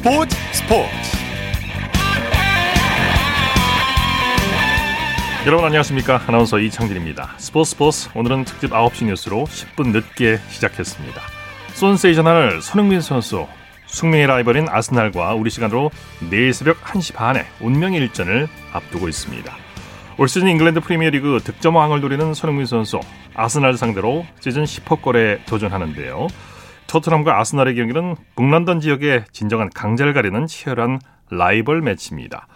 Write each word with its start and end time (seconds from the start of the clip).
스포츠 0.00 0.34
스포츠. 0.52 0.90
여러분 5.44 5.66
안녕하십니까? 5.66 6.22
아나운서 6.26 6.58
이창진입니다. 6.58 7.34
스포츠 7.36 7.72
스포츠. 7.72 8.08
오늘은 8.14 8.46
특집 8.46 8.70
9시 8.70 9.04
뉴스로 9.04 9.44
10분 9.44 9.88
늦게 9.88 10.38
시작했습니다. 10.48 11.20
손세이셔널 11.74 12.62
손흥민 12.62 13.02
선수 13.02 13.46
숙명의 13.88 14.26
라이벌인 14.26 14.68
아스날과 14.70 15.34
우리 15.34 15.50
시간으로 15.50 15.90
내일 16.30 16.54
새벽 16.54 16.80
1시 16.80 17.14
반에 17.14 17.44
운명의 17.60 18.00
일전을 18.00 18.48
앞두고 18.72 19.06
있습니다. 19.06 19.54
올 20.16 20.28
시즌 20.28 20.48
잉글랜드 20.48 20.80
프리미어리그 20.80 21.40
득점왕을 21.44 22.00
노리는 22.00 22.32
손흥민 22.32 22.64
선수 22.64 23.00
아스날 23.34 23.76
상대로 23.76 24.24
시즌 24.40 24.64
10호 24.64 25.02
골에 25.02 25.40
도전하는데요 25.44 26.28
토트넘과 26.90 27.38
아스날의 27.38 27.76
경기는 27.76 28.16
북런던 28.34 28.80
지역의 28.80 29.26
진정한 29.30 29.70
강자를 29.72 30.12
가리는 30.12 30.46
치열한 30.46 30.98
라이벌 31.30 31.82
매치입니다. 31.82 32.48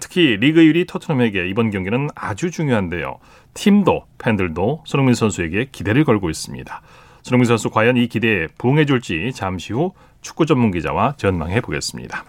특히 0.00 0.36
리그 0.36 0.60
1위 0.60 0.86
토트넘에게 0.88 1.48
이번 1.48 1.70
경기는 1.70 2.08
아주 2.14 2.52
중요한데요. 2.52 3.18
팀도 3.54 4.04
팬들도 4.18 4.84
손흥민 4.86 5.14
선수에게 5.14 5.66
기대를 5.72 6.04
걸고 6.04 6.30
있습니다. 6.30 6.80
손흥민 7.22 7.46
선수 7.46 7.70
과연 7.70 7.96
이 7.96 8.06
기대에 8.06 8.46
부응해 8.56 8.84
줄지 8.84 9.32
잠시 9.34 9.72
후 9.72 9.92
축구 10.20 10.46
전문 10.46 10.70
기자와 10.70 11.14
전망해 11.16 11.60
보겠습니다. 11.60 12.24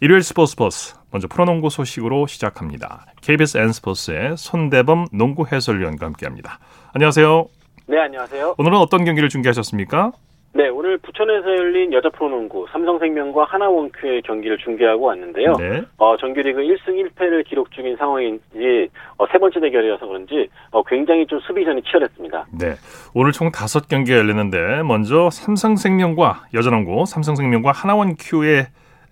일요일 0.00 0.22
스포츠 0.22 0.56
버스 0.56 0.94
먼저 1.10 1.28
프로농구 1.28 1.68
소식으로 1.68 2.26
시작합니다. 2.26 3.06
KBS 3.20 3.58
N스포츠의 3.58 4.36
손대범 4.38 5.08
농구 5.12 5.46
해설위원과 5.46 6.06
함께합니다. 6.06 6.58
안녕하세요. 6.94 7.46
네, 7.88 8.00
안녕하세요. 8.00 8.54
오늘은 8.56 8.78
어떤 8.78 9.04
경기를 9.04 9.28
중계하셨습니까? 9.28 10.12
네, 10.56 10.68
오늘 10.68 10.98
부천에서 10.98 11.48
열린 11.48 11.92
여자 11.92 12.08
프로농구 12.10 12.68
삼성생명과 12.70 13.42
하나원큐의 13.42 14.22
경기를 14.22 14.56
중계하고 14.58 15.06
왔는데요. 15.06 15.54
네. 15.58 15.82
어, 15.96 16.16
정규리그 16.16 16.60
1승 16.60 16.90
1패를 16.90 17.44
기록 17.44 17.72
중인 17.72 17.96
상황인지 17.96 18.88
어, 19.18 19.26
세 19.32 19.38
번째 19.38 19.58
대결이어서 19.58 20.06
그런지 20.06 20.48
어, 20.70 20.84
굉장히 20.84 21.26
좀 21.26 21.40
수비전이 21.40 21.82
치열했습니다. 21.82 22.46
네, 22.52 22.74
오늘 23.14 23.32
총 23.32 23.50
다섯 23.50 23.88
경기가 23.88 24.16
열렸는데 24.16 24.84
먼저 24.84 25.28
삼성생명과 25.30 26.44
여자농구 26.54 27.04
삼성생명과 27.06 27.72
하나원큐의 27.72 28.66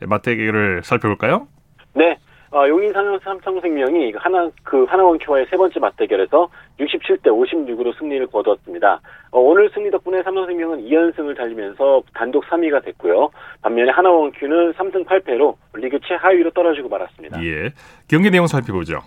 맞대결을 0.07 0.83
살펴볼까요? 0.85 1.49
네, 1.95 2.19
어, 2.53 2.69
용인 2.69 2.93
삼성생명이 2.93 4.13
하나 4.17 4.51
그 4.63 4.85
하나원 4.85 5.19
큐와의 5.19 5.47
세 5.51 5.57
번째 5.57 5.81
맞대결에서 5.81 6.49
67대 6.79 7.29
56으로 7.29 7.99
승리를 7.99 8.27
거두었습니다. 8.27 9.01
어, 9.31 9.41
오늘 9.41 9.71
승리 9.73 9.91
덕분에 9.91 10.23
삼성생명은 10.23 10.85
2연승을 10.85 11.35
달리면서 11.35 12.03
단독 12.13 12.45
3위가 12.45 12.85
됐고요. 12.85 13.31
반면에 13.63 13.91
하나원 13.91 14.33
큐는 14.33 14.75
3승 14.75 15.07
8패로 15.07 15.57
리그 15.75 15.99
최하위로 16.07 16.51
떨어지고 16.51 16.91
말았습니다. 16.91 17.43
예, 17.43 17.71
경기 18.07 18.31
내용 18.31 18.47
살펴보죠. 18.47 19.01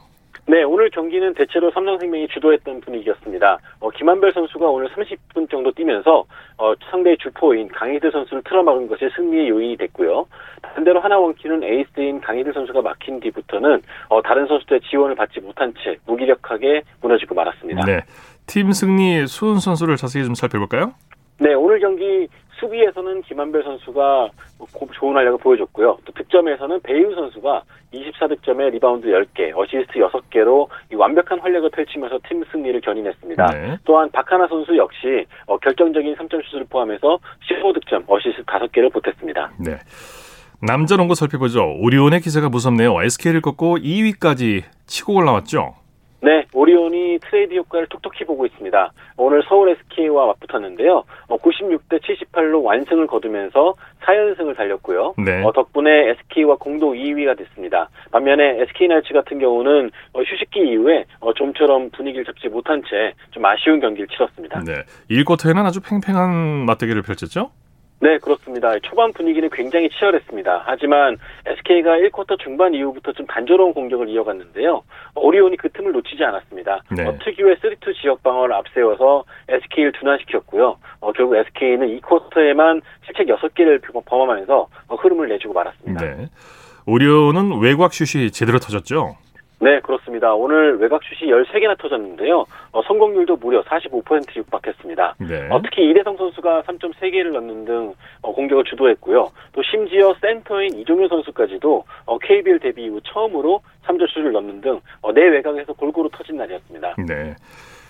네, 0.47 0.61
오늘 0.61 0.91
경기는 0.91 1.33
대체로 1.33 1.71
삼성생명이 1.71 2.27
주도했던 2.27 2.81
분위기였습니다. 2.81 3.57
어, 3.79 3.89
김한별 3.89 4.31
선수가 4.31 4.67
오늘 4.67 4.87
30분 4.89 5.49
정도 5.49 5.71
뛰면서 5.71 6.23
어, 6.57 6.73
상대의 6.91 7.17
주포인 7.17 7.67
강희들 7.69 8.11
선수를 8.11 8.43
틀어막은 8.43 8.87
것이 8.87 9.09
승리의 9.15 9.49
요인이 9.49 9.77
됐고요. 9.77 10.27
반대로 10.61 10.99
하나원키는 10.99 11.63
에이스인 11.63 12.21
강희들 12.21 12.53
선수가 12.53 12.79
막힌 12.83 13.19
뒤부터는 13.21 13.81
어, 14.09 14.21
다른 14.21 14.45
선수들의 14.45 14.81
지원을 14.81 15.15
받지 15.15 15.39
못한 15.39 15.73
채 15.83 15.97
무기력하게 16.05 16.83
무너지고 17.01 17.33
말았습니다. 17.33 17.83
네, 17.85 18.01
팀 18.45 18.71
승리 18.71 19.25
수훈 19.25 19.59
선수를 19.59 19.97
자세히 19.97 20.25
좀 20.25 20.35
살펴볼까요? 20.35 20.93
네, 21.39 21.53
오늘 21.55 21.79
경기 21.79 22.27
수비에서는 22.59 23.21
김한별 23.23 23.63
선수가 23.63 24.29
좋은 24.93 25.15
활약을 25.15 25.39
보여줬고요. 25.39 25.97
또 26.05 26.13
득점에서는 26.13 26.79
배혜윤 26.81 27.13
선수가 27.13 27.63
24득점에 27.93 28.71
리바운드 28.71 29.07
10개, 29.07 29.55
어시스트 29.55 29.99
6개로 29.99 30.67
완벽한 30.93 31.39
활약을 31.39 31.69
펼치면서 31.71 32.19
팀 32.27 32.43
승리를 32.51 32.79
견인했습니다. 32.81 33.45
네. 33.47 33.77
또한 33.85 34.09
박하나 34.11 34.47
선수 34.47 34.75
역시 34.77 35.25
어, 35.47 35.57
결정적인 35.57 36.15
3점 36.15 36.41
슛을 36.49 36.65
포함해서 36.69 37.19
15득점, 37.49 38.03
어시스트 38.07 38.43
5개를 38.43 38.91
보탰습니다. 38.91 39.51
네. 39.59 39.77
남자 40.61 40.97
농구 40.97 41.15
살펴보죠. 41.15 41.75
오리온의 41.79 42.21
기세가 42.21 42.49
무섭네요. 42.49 43.01
SK를 43.01 43.41
꺾고 43.41 43.77
2위까지 43.77 44.63
치고 44.87 45.15
올라왔죠. 45.15 45.84
네, 46.25 46.45
오리온이 46.53 47.19
트레이드 47.19 47.53
효과를 47.53 47.85
톡톡히 47.87 48.25
보고 48.25 48.47
있습니다. 48.47 48.91
오늘 49.17 49.43
서울 49.47 49.69
SK와 49.69 50.25
맞붙었는데요. 50.25 51.03
96대 51.29 51.93
어, 51.93 51.99
78로 51.99 52.63
완승을 52.63 53.05
거두면서 53.05 53.75
4연승을 54.01 54.57
달렸고요. 54.57 55.13
네. 55.23 55.43
어, 55.43 55.51
덕분에 55.51 56.09
SK와 56.09 56.55
공동 56.57 56.93
2위가 56.93 57.37
됐습니다. 57.37 57.89
반면에 58.11 58.61
SK날치 58.61 59.13
같은 59.13 59.37
경우는 59.37 59.91
어, 60.13 60.21
휴식기 60.21 60.61
이후에 60.61 61.05
좀처럼 61.35 61.91
분위기를 61.91 62.25
잡지 62.25 62.47
못한 62.47 62.81
채 62.89 63.13
좀 63.31 63.45
아쉬운 63.45 63.79
경기를 63.79 64.07
치렀습니다. 64.07 64.61
네, 64.61 64.83
1쿼터에는 65.09 65.65
아주 65.65 65.81
팽팽한 65.81 66.65
맞대결을 66.65 67.01
펼쳤죠? 67.01 67.51
네, 68.05 68.19
그렇습니다. 68.19 68.77
초반 68.83 69.11
분위기는 69.13 69.49
굉장히 69.51 69.89
치열했습니다. 69.89 70.61
하지만 70.67 71.17
SK가 71.43 71.97
1쿼터 71.97 72.37
중반 72.39 72.75
이후부터 72.75 73.13
좀 73.13 73.25
단조로운 73.25 73.73
공격을 73.73 74.09
이어갔는데요. 74.09 74.83
오리온이 75.15 75.57
그 75.57 75.69
틈을 75.69 75.91
놓치지 75.91 76.23
않았습니다. 76.23 76.83
네. 76.91 77.03
어, 77.03 77.17
특유의 77.23 77.55
3-2 77.55 77.99
지역 77.99 78.21
방어를 78.21 78.53
앞세워서 78.53 79.23
SK를 79.49 79.91
둔화시켰고요. 79.93 80.77
어, 80.99 81.11
결국 81.13 81.35
SK는 81.35 81.99
2쿼터에만 81.99 82.83
실책 83.05 83.25
6개를 83.25 83.81
범함하면서 84.05 84.67
어, 84.89 84.95
흐름을 84.95 85.27
내주고 85.29 85.55
말았습니다. 85.55 86.05
네. 86.05 86.27
오리온은 86.85 87.59
외곽 87.59 87.91
슛이 87.91 88.29
제대로 88.29 88.59
터졌죠? 88.59 89.17
네, 89.65 89.79
그렇습니다. 89.79 90.35
오늘 90.35 90.77
외곽슛이 90.77 91.31
13개나 91.31 91.75
터졌는데요. 91.79 92.45
어, 92.71 92.83
성공률도 92.83 93.37
무려 93.37 93.63
45% 93.63 94.35
육박했습니다. 94.35 95.15
네. 95.27 95.47
어, 95.49 95.59
특히 95.63 95.89
이대성 95.89 96.17
선수가 96.17 96.61
3.3개를 96.67 97.31
넣는 97.31 97.65
등 97.65 97.95
어, 98.21 98.31
공격을 98.31 98.65
주도했고요. 98.65 99.31
또 99.53 99.61
심지어 99.63 100.13
센터인 100.21 100.75
이종효 100.75 101.07
선수까지도 101.07 101.83
어, 102.05 102.19
KBL 102.19 102.59
데뷔 102.59 102.83
이후 102.83 103.01
처음으로 103.05 103.61
3점슛을 103.87 104.31
넣는 104.33 104.61
등내 104.61 104.79
어, 105.01 105.11
외곽에서 105.11 105.73
골고루 105.73 106.11
터진 106.13 106.37
날이었습니다. 106.37 106.97
네. 107.07 107.33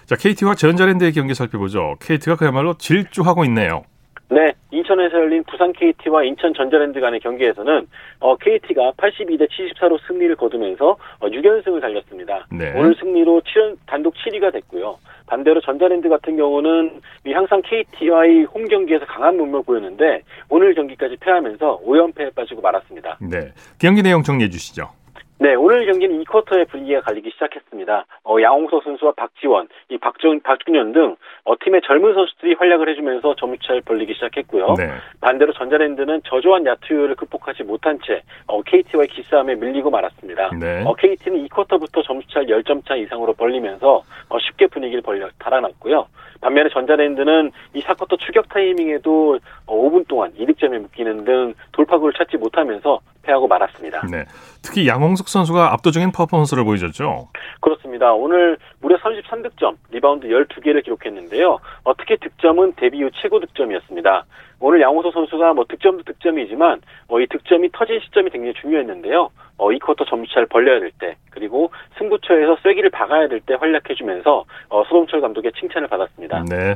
자, 0.06 0.16
KT와 0.16 0.56
전자랜드의 0.56 1.12
경기 1.12 1.34
살펴보죠. 1.34 1.96
KT가 2.00 2.38
그야말로 2.38 2.76
질주하고 2.78 3.44
있네요. 3.46 3.84
네, 4.30 4.54
인천에서 4.72 5.18
열린 5.18 5.44
부산 5.44 5.72
KT와 5.72 6.24
인천 6.24 6.54
전자랜드 6.54 7.00
간의 7.00 7.20
경기에서는 7.20 7.88
어, 8.20 8.36
KT가 8.38 8.94
82대 8.98 9.48
74로 9.50 10.00
승리를 10.08 10.36
거두면서 10.36 10.98
어, 11.20 11.28
6연승을 11.28 11.80
달렸습니다. 11.80 12.48
네. 12.52 12.74
오늘 12.76 12.96
승리로 12.96 13.42
7연, 13.42 13.78
단독 13.86 14.16
7위가 14.16 14.52
됐고요. 14.52 14.98
반대로 15.28 15.62
전자랜드 15.62 16.10
같은 16.10 16.38
경우는 16.38 17.02
항상 17.34 17.62
KT와의 17.64 18.46
홈 18.46 18.66
경기에서 18.66 19.06
강한 19.06 19.38
몸을 19.38 19.64
보였는데 19.64 20.22
오늘 20.50 20.74
경기까지 20.74 21.18
패하면서 21.20 21.82
5연패에 21.86 22.34
빠지고 22.34 22.62
말았습니다. 22.62 23.18
네, 23.22 23.52
경기 23.80 24.02
내용 24.02 24.24
정리해 24.24 24.50
주시죠. 24.50 24.90
네, 25.38 25.54
오늘 25.54 25.86
경기는 25.86 26.24
2쿼터의 26.24 26.70
분위기가 26.70 27.02
갈리기 27.02 27.30
시작했습니다. 27.32 28.06
어, 28.24 28.42
양홍석 28.42 28.84
선수와 28.84 29.14
박지원, 29.18 29.68
이 29.90 29.98
박정, 29.98 30.40
박준현 30.40 30.94
등 30.94 31.18
어, 31.44 31.54
팀의 31.62 31.82
젊은 31.86 32.14
선수들이 32.14 32.54
활약을 32.54 32.90
해주면서 32.90 33.36
점유차를 33.36 33.82
벌리기 33.82 34.14
시작했고요. 34.14 34.76
네. 34.78 34.92
반대로 35.20 35.52
전자랜드는 35.52 36.22
저조한 36.24 36.66
야투율을 36.66 37.16
극복하지 37.16 37.64
못한 37.64 38.00
채 38.06 38.22
어, 38.48 38.62
KT와의 38.62 39.10
기싸움에 39.10 39.56
밀리고 39.56 39.90
말았습니다. 39.90 40.52
네. 40.58 40.84
어, 40.86 40.94
KT는 40.94 41.46
2쿼터부터 41.48 42.06
점수차를 42.06 42.48
10점 42.48 42.86
차 42.88 42.96
이상으로 42.96 43.34
벌리면서 43.34 44.04
어, 44.30 44.40
쉽게 44.40 44.68
분위기를 44.68 45.02
벌려 45.02 45.28
달아났고요. 45.38 46.08
반면에 46.46 46.70
전자랜드는 46.70 47.52
이 47.74 47.82
4쿼터 47.82 48.20
추격 48.20 48.48
타이밍에도 48.50 49.40
5분 49.66 50.02
어, 50.02 50.06
동안 50.08 50.32
2득점에 50.34 50.78
묶이는 50.78 51.26
등 51.26 51.56
돌파구를 51.72 52.14
찾지 52.16 52.38
못하면서 52.38 53.00
패하고 53.24 53.48
말았습니다. 53.48 54.06
네. 54.12 54.26
특히 54.62 54.88
양홍석 54.88 55.28
선수가 55.28 55.74
압도적인 55.74 56.12
퍼포먼스를 56.12 56.64
보여줬죠. 56.64 57.30
그렇습니다. 57.62 58.14
오늘 58.14 58.60
무려 58.80 58.96
33득점, 58.98 59.78
리바운드 59.90 60.28
12개를 60.28 60.84
기록했는데요. 60.84 61.58
어, 61.84 61.94
특히 61.98 62.18
득점은 62.18 62.74
데뷔 62.76 63.02
후 63.02 63.10
최고 63.16 63.40
득점이었습니다. 63.40 64.26
오늘 64.60 64.82
양홍석 64.82 65.14
선수가 65.14 65.54
뭐 65.54 65.66
득점도 65.68 66.04
득점이지만 66.04 66.82
어, 67.08 67.20
이 67.20 67.28
득점이 67.28 67.70
터진 67.74 68.00
시점이 68.00 68.30
굉장히 68.32 68.54
중요했는데요. 68.62 69.30
어, 69.58 69.72
이 69.72 69.80
쿼터 69.80 70.04
점수차를 70.06 70.48
벌려야 70.48 70.80
될 70.82 70.92
때, 71.00 71.16
그리고 71.30 71.72
승부처에서 71.98 72.58
쐐기를 72.64 72.90
박아야 72.90 73.28
될 73.30 73.40
때 73.42 73.54
활약해주면서 73.56 74.46
어, 74.70 74.84
소동철 74.86 75.22
감독의 75.22 75.52
칭찬을 75.60 75.88
받았습니다. 75.88 76.44
네. 76.50 76.76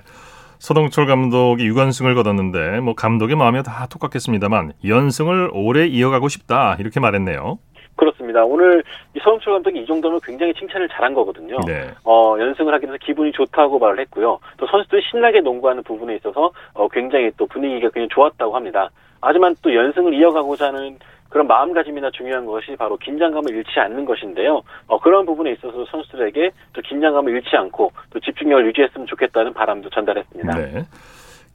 서동철 0.59 1.05
감독이 1.05 1.69
6연승을 1.69 2.15
거뒀는데 2.15 2.81
뭐 2.81 2.93
감독의 2.93 3.37
마음이 3.37 3.63
다 3.63 3.87
똑같겠습니다만 3.89 4.73
연승을 4.85 5.51
오래 5.53 5.85
이어가고 5.85 6.27
싶다 6.27 6.75
이렇게 6.79 6.99
말했네요. 6.99 7.57
그렇습니다. 7.99 8.45
오늘 8.45 8.81
이 9.13 9.19
서동철 9.19 9.53
감독이 9.55 9.79
이 9.79 9.85
정도면 9.85 10.21
굉장히 10.23 10.53
칭찬을 10.53 10.87
잘한 10.87 11.13
거거든요. 11.13 11.57
네. 11.67 11.89
어, 12.05 12.37
연승을 12.39 12.73
하게 12.73 12.87
돼서 12.87 12.97
기분이 13.01 13.33
좋다고 13.33 13.77
말을 13.77 13.99
했고요. 13.99 14.39
또 14.55 14.67
선수들이 14.67 15.01
신나게 15.11 15.41
농구하는 15.41 15.83
부분에 15.83 16.15
있어서 16.15 16.51
어, 16.73 16.87
굉장히 16.87 17.29
또 17.35 17.45
분위기가 17.47 17.89
굉장히 17.89 18.07
좋았다고 18.09 18.55
합니다. 18.55 18.89
하지만 19.19 19.53
또 19.61 19.75
연승을 19.75 20.13
이어가고자 20.13 20.67
하는 20.67 20.97
그런 21.27 21.45
마음가짐이나 21.47 22.09
중요한 22.11 22.45
것이 22.45 22.73
바로 22.77 22.95
긴장감을 22.95 23.53
잃지 23.53 23.77
않는 23.77 24.05
것인데요. 24.05 24.61
어, 24.87 24.97
그런 24.99 25.25
부분에 25.25 25.51
있어서 25.51 25.83
선수들에게 25.91 26.51
또 26.71 26.81
긴장감을 26.81 27.33
잃지 27.33 27.49
않고 27.53 27.91
또 28.11 28.19
집중력을 28.21 28.65
유지했으면 28.67 29.07
좋겠다는 29.07 29.53
바람도 29.53 29.89
전달했습니다. 29.89 30.55
네. 30.55 30.85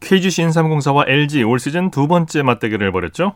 KGC 0.02 0.42
인삼공사와 0.42 1.04
LG 1.08 1.42
올 1.44 1.58
시즌 1.58 1.90
두 1.90 2.06
번째 2.06 2.42
맞대결을 2.42 2.92
벌였죠? 2.92 3.32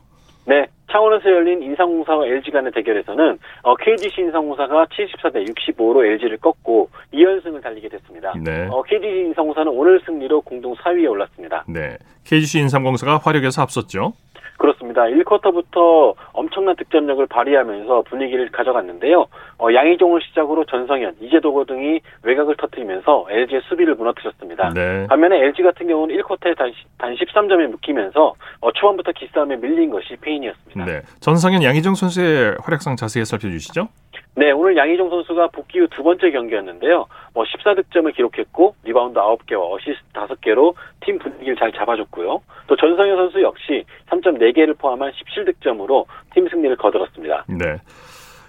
네, 0.49 0.67
창원에서 0.91 1.31
열린 1.31 1.63
인삼공사와 1.63 2.25
LG 2.27 2.51
간의 2.51 2.73
대결에서는 2.73 3.39
어, 3.63 3.77
KGC 3.77 4.23
인삼공사가 4.23 4.87
74대 4.87 5.47
65로 5.47 6.03
LG를 6.03 6.39
꺾고 6.39 6.89
2연승을 7.13 7.63
달리게 7.63 7.91
됐습니다. 7.91 8.33
네. 8.43 8.67
어, 8.71 8.83
KGC 8.83 9.27
인삼공사는 9.27 9.71
오늘 9.71 10.01
승리로 10.07 10.41
공동 10.41 10.75
4위에 10.77 11.11
올랐습니다. 11.11 11.65
네, 11.69 11.99
KGC 12.25 12.61
인삼공사가 12.61 13.19
화력에서 13.19 13.61
앞섰죠. 13.61 14.15
그렇습니다. 14.59 15.05
1쿼터부터 15.05 16.15
엄청난 16.33 16.77
득점력을 16.77 17.25
발휘하면서 17.27 18.03
분위기를 18.03 18.51
가져갔는데요. 18.51 19.27
어, 19.59 19.73
양희종을 19.73 20.21
시작으로 20.23 20.65
전성현, 20.65 21.17
이재도고 21.21 21.65
등이 21.65 22.01
외곽을 22.25 22.57
터뜨리면서 22.57 23.27
LG의 23.31 23.63
수비를 23.69 23.95
무너뜨렸습니다. 23.95 24.71
네. 24.75 25.07
반면에 25.09 25.37
LG 25.47 25.63
같은 25.63 25.87
경우는 25.87 26.15
1쿼터에 26.17 26.57
단, 26.57 26.73
단 26.99 27.15
13점에 27.15 27.69
묶이면서 27.69 28.35
어, 28.61 28.73
초반부터 28.73 29.13
기싸움에 29.13 29.57
밀린 29.57 29.91
것이 29.91 30.17
페인이었습니다. 30.21 30.85
네. 30.85 31.01
전성현, 31.21 31.63
양희종 31.63 31.95
선수의 31.95 32.57
활약상 32.61 32.97
자세히 32.97 33.25
살펴주시죠. 33.25 33.89
네, 34.35 34.53
오늘 34.53 34.77
양희종 34.77 35.11
선수가 35.11 35.49
복귀 35.49 35.81
후 35.81 35.89
두 35.89 36.05
번째 36.05 36.31
경기였는데요. 36.31 37.07
뭐 37.35 37.45
14득점을 37.45 38.15
기록했고 38.15 38.75
리바운드 38.85 39.19
9개와 39.19 39.73
어시스트 39.73 40.13
5개로 40.13 40.75
팀 41.01 41.19
분위기를 41.19 41.57
잘 41.57 41.73
잡아줬고요. 41.73 42.41
또 42.69 42.77
전성현 42.77 43.17
선수 43.17 43.43
역시 43.43 43.85
3점 44.11 44.48
4개를 44.53 44.75
포함한 44.75 45.13
17득점으로 45.13 46.07
팀 46.35 46.49
승리를 46.49 46.77
거들었습니다. 46.77 47.45
네. 47.49 47.79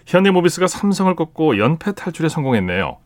현대모비스가 0.08 0.68
삼성을 0.68 1.14
꺾고 1.16 1.58
연패 1.58 1.94
탈출에 1.96 2.30
성공했네요. 2.30 2.98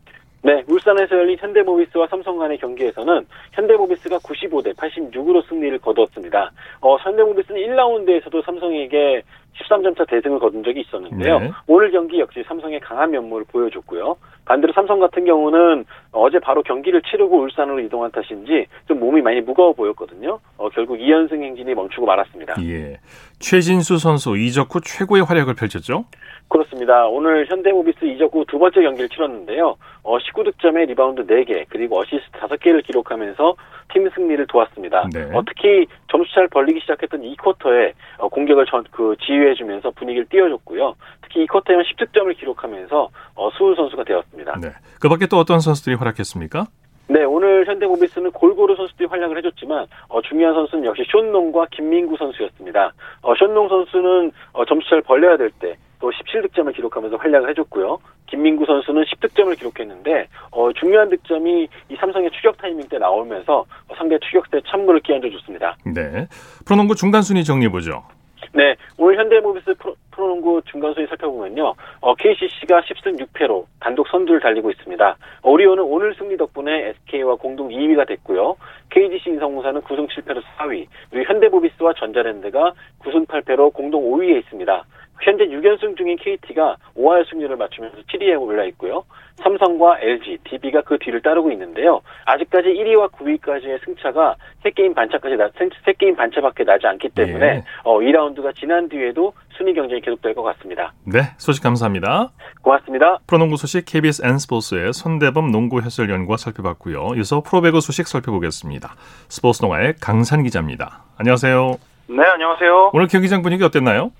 네, 0.44 0.62
울산에서 0.68 1.16
열린 1.16 1.38
현대모비스와 1.40 2.06
삼성 2.08 2.36
간의 2.36 2.58
경기에서는 2.58 3.26
현대모비스가 3.52 4.18
95대 4.18 4.74
86으로 4.76 5.46
승리를 5.48 5.78
거두었습니다. 5.78 6.52
어, 6.82 6.96
현대모비스는 6.96 7.60
1라운드에서도 7.62 8.44
삼성에게 8.44 9.22
13점 9.54 9.96
차 9.96 10.04
대승을 10.04 10.38
거둔 10.38 10.62
적이 10.62 10.82
있었는데요. 10.82 11.38
네. 11.38 11.50
오늘 11.66 11.90
경기 11.90 12.20
역시 12.20 12.42
삼성에 12.46 12.80
강한 12.80 13.10
면모를 13.12 13.46
보여줬고요. 13.50 14.16
반대로 14.44 14.72
삼성 14.74 15.00
같은 15.00 15.24
경우는 15.24 15.84
어제 16.12 16.38
바로 16.38 16.62
경기를 16.62 17.00
치르고 17.02 17.38
울산으로 17.40 17.80
이동한 17.80 18.10
탓인지 18.10 18.66
좀 18.86 19.00
몸이 19.00 19.22
많이 19.22 19.40
무거워 19.40 19.72
보였거든요. 19.72 20.38
어, 20.58 20.68
결국 20.70 20.98
2연승 20.98 21.42
행진이 21.42 21.74
멈추고 21.74 22.06
말았습니다. 22.06 22.54
예. 22.62 22.98
최진수 23.38 23.98
선수 23.98 24.36
이적 24.36 24.74
후 24.74 24.80
최고의 24.80 25.24
활약을 25.24 25.54
펼쳤죠? 25.54 26.04
그렇습니다. 26.48 27.06
오늘 27.06 27.46
현대모비스 27.48 28.04
이적 28.04 28.32
후 28.34 28.44
두 28.44 28.58
번째 28.58 28.82
경기를 28.82 29.08
치렀는데요. 29.08 29.76
어, 30.02 30.18
19득점에 30.18 30.86
리바운드 30.88 31.26
4개 31.26 31.64
그리고 31.70 31.98
어시스트 31.98 32.38
5개를 32.38 32.84
기록하면서 32.86 33.56
팀 33.92 34.08
승리를 34.10 34.46
도왔습니다. 34.46 35.08
네. 35.12 35.22
어, 35.32 35.42
특히 35.46 35.86
점수차를 36.10 36.48
벌리기 36.48 36.80
시작했던 36.80 37.22
2쿼터에 37.22 37.92
어, 38.13 38.13
공격을 38.34 38.66
전, 38.66 38.84
그 38.90 39.14
지휘해주면서 39.24 39.92
분위기를 39.92 40.26
띄워줬고요. 40.26 40.94
특히 41.22 41.46
2쿼터에만 41.46 41.84
10득점을 41.84 42.36
기록하면서 42.36 43.08
어, 43.36 43.50
수훈 43.56 43.76
선수가 43.76 44.02
되었습니다. 44.04 44.58
네. 44.60 44.68
그 45.00 45.08
밖에 45.08 45.26
또 45.26 45.38
어떤 45.38 45.60
선수들이 45.60 45.94
활약했습니까? 45.94 46.66
네, 47.06 47.22
오늘 47.22 47.66
현대모비스는 47.66 48.32
골고루 48.32 48.74
선수들이 48.76 49.06
활약을 49.08 49.36
해줬지만 49.38 49.86
어, 50.08 50.20
중요한 50.22 50.54
선수는 50.54 50.84
역시 50.84 51.04
쇼농과 51.10 51.66
김민구 51.70 52.16
선수였습니다. 52.16 52.92
어, 53.22 53.34
쇼농 53.36 53.68
선수는 53.68 54.32
어, 54.52 54.64
점수차를 54.64 55.02
벌려야 55.02 55.36
될 55.36 55.50
때 55.60 55.76
또 56.04 56.10
17득점을 56.10 56.74
기록하면서 56.74 57.16
활약을 57.16 57.48
해줬고요. 57.48 57.98
김민구 58.26 58.66
선수는 58.66 59.04
10득점을 59.04 59.56
기록했는데 59.56 60.28
어, 60.50 60.70
중요한 60.74 61.08
득점이 61.08 61.66
이 61.88 61.96
삼성의 61.96 62.30
추격 62.32 62.58
타이밍 62.58 62.86
때 62.88 62.98
나오면서 62.98 63.60
어, 63.60 63.94
상대 63.96 64.18
추격대 64.18 64.60
참고를 64.68 65.00
끼얹어 65.00 65.30
줬습니다. 65.30 65.78
네, 65.86 66.28
프로농구 66.66 66.94
중간 66.94 67.22
순위 67.22 67.42
정리해 67.42 67.70
보죠. 67.70 68.02
네, 68.52 68.76
오늘 68.98 69.18
현대모비스 69.18 69.74
프로, 69.74 69.96
프로 70.10 70.28
농구 70.28 70.62
중간 70.62 70.94
순위 70.94 71.06
살펴보면요. 71.06 71.74
어, 72.00 72.14
KCC가 72.14 72.82
10승 72.82 73.18
6패로 73.20 73.66
단독 73.80 74.08
선두를 74.08 74.40
달리고 74.40 74.70
있습니다. 74.70 75.16
오리온은 75.42 75.82
오늘 75.82 76.14
승리 76.14 76.36
덕분에 76.36 76.88
SK와 76.88 77.36
공동 77.36 77.68
2위가 77.68 78.06
됐고요. 78.06 78.56
KGC 78.90 79.30
인성공사는 79.30 79.80
9승 79.80 80.08
7패로 80.08 80.42
4위, 80.56 80.86
그리고 81.10 81.32
현대모비스와 81.32 81.94
전자랜드가 81.94 82.74
9승 83.00 83.26
8패로 83.26 83.72
공동 83.72 84.02
5위에 84.12 84.38
있습니다. 84.38 84.84
현재 85.20 85.46
6연승 85.46 85.96
중인 85.96 86.16
KT가 86.16 86.76
5할 86.96 87.28
승률을 87.30 87.56
맞추면서 87.56 87.98
7위에 88.12 88.40
올라 88.40 88.64
있고요. 88.64 89.04
삼성과 89.42 89.98
LG, 90.00 90.38
DB가 90.44 90.82
그 90.82 90.98
뒤를 90.98 91.20
따르고 91.20 91.50
있는데요. 91.52 92.00
아직까지 92.24 92.68
1위와 92.68 93.10
9위까지의 93.10 93.84
승차가 93.84 94.36
3게임 94.64 94.94
반차까지 94.94 95.36
나, 95.36 95.48
3게임 95.48 96.16
반차밖에 96.16 96.64
나지 96.64 96.86
않기 96.86 97.08
때문에 97.10 97.54
네. 97.54 97.64
어, 97.82 97.98
2라운드가 97.98 98.54
지난 98.54 98.88
뒤에도 98.88 99.32
순위 99.56 99.74
경쟁이 99.74 100.00
계속될 100.00 100.34
것 100.34 100.42
같습니다. 100.42 100.92
네, 101.04 101.20
소식 101.38 101.62
감사합니다. 101.62 102.30
고맙습니다. 102.62 103.18
프로농구 103.26 103.56
소식 103.56 103.84
KBS 103.86 104.24
N스포츠의 104.24 104.92
손대범 104.92 105.50
농구 105.50 105.80
해설위원과 105.80 106.36
살펴봤고요. 106.36 107.14
이어서 107.16 107.40
프로배구 107.40 107.80
소식 107.80 108.06
살펴보겠습니다. 108.06 108.94
스포츠 109.28 109.64
농아의 109.64 109.94
강산 110.00 110.44
기자입니다. 110.44 111.04
안녕하세요. 111.18 111.76
네, 112.08 112.22
안녕하세요. 112.22 112.90
오늘 112.92 113.08
경기장 113.08 113.42
분위기 113.42 113.64
어땠나요? 113.64 114.10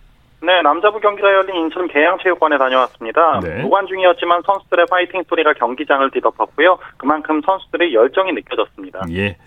네, 0.45 0.61
남자부 0.61 1.01
경기가 1.01 1.33
열린 1.33 1.57
인천 1.57 1.89
계양체육관에 1.89 2.59
다녀왔습니다. 2.59 3.41
네. 3.41 3.63
무관 3.63 3.87
중이었지만 3.87 4.43
선수들의 4.45 4.87
파이팅 4.91 5.23
소리가 5.27 5.55
경기장을 5.55 6.11
뒤덮었고요. 6.11 6.79
그만큼 6.99 7.41
선수들의 7.41 7.95
열정이 7.95 8.33
느껴졌습니다. 8.33 9.01
예. 9.13 9.39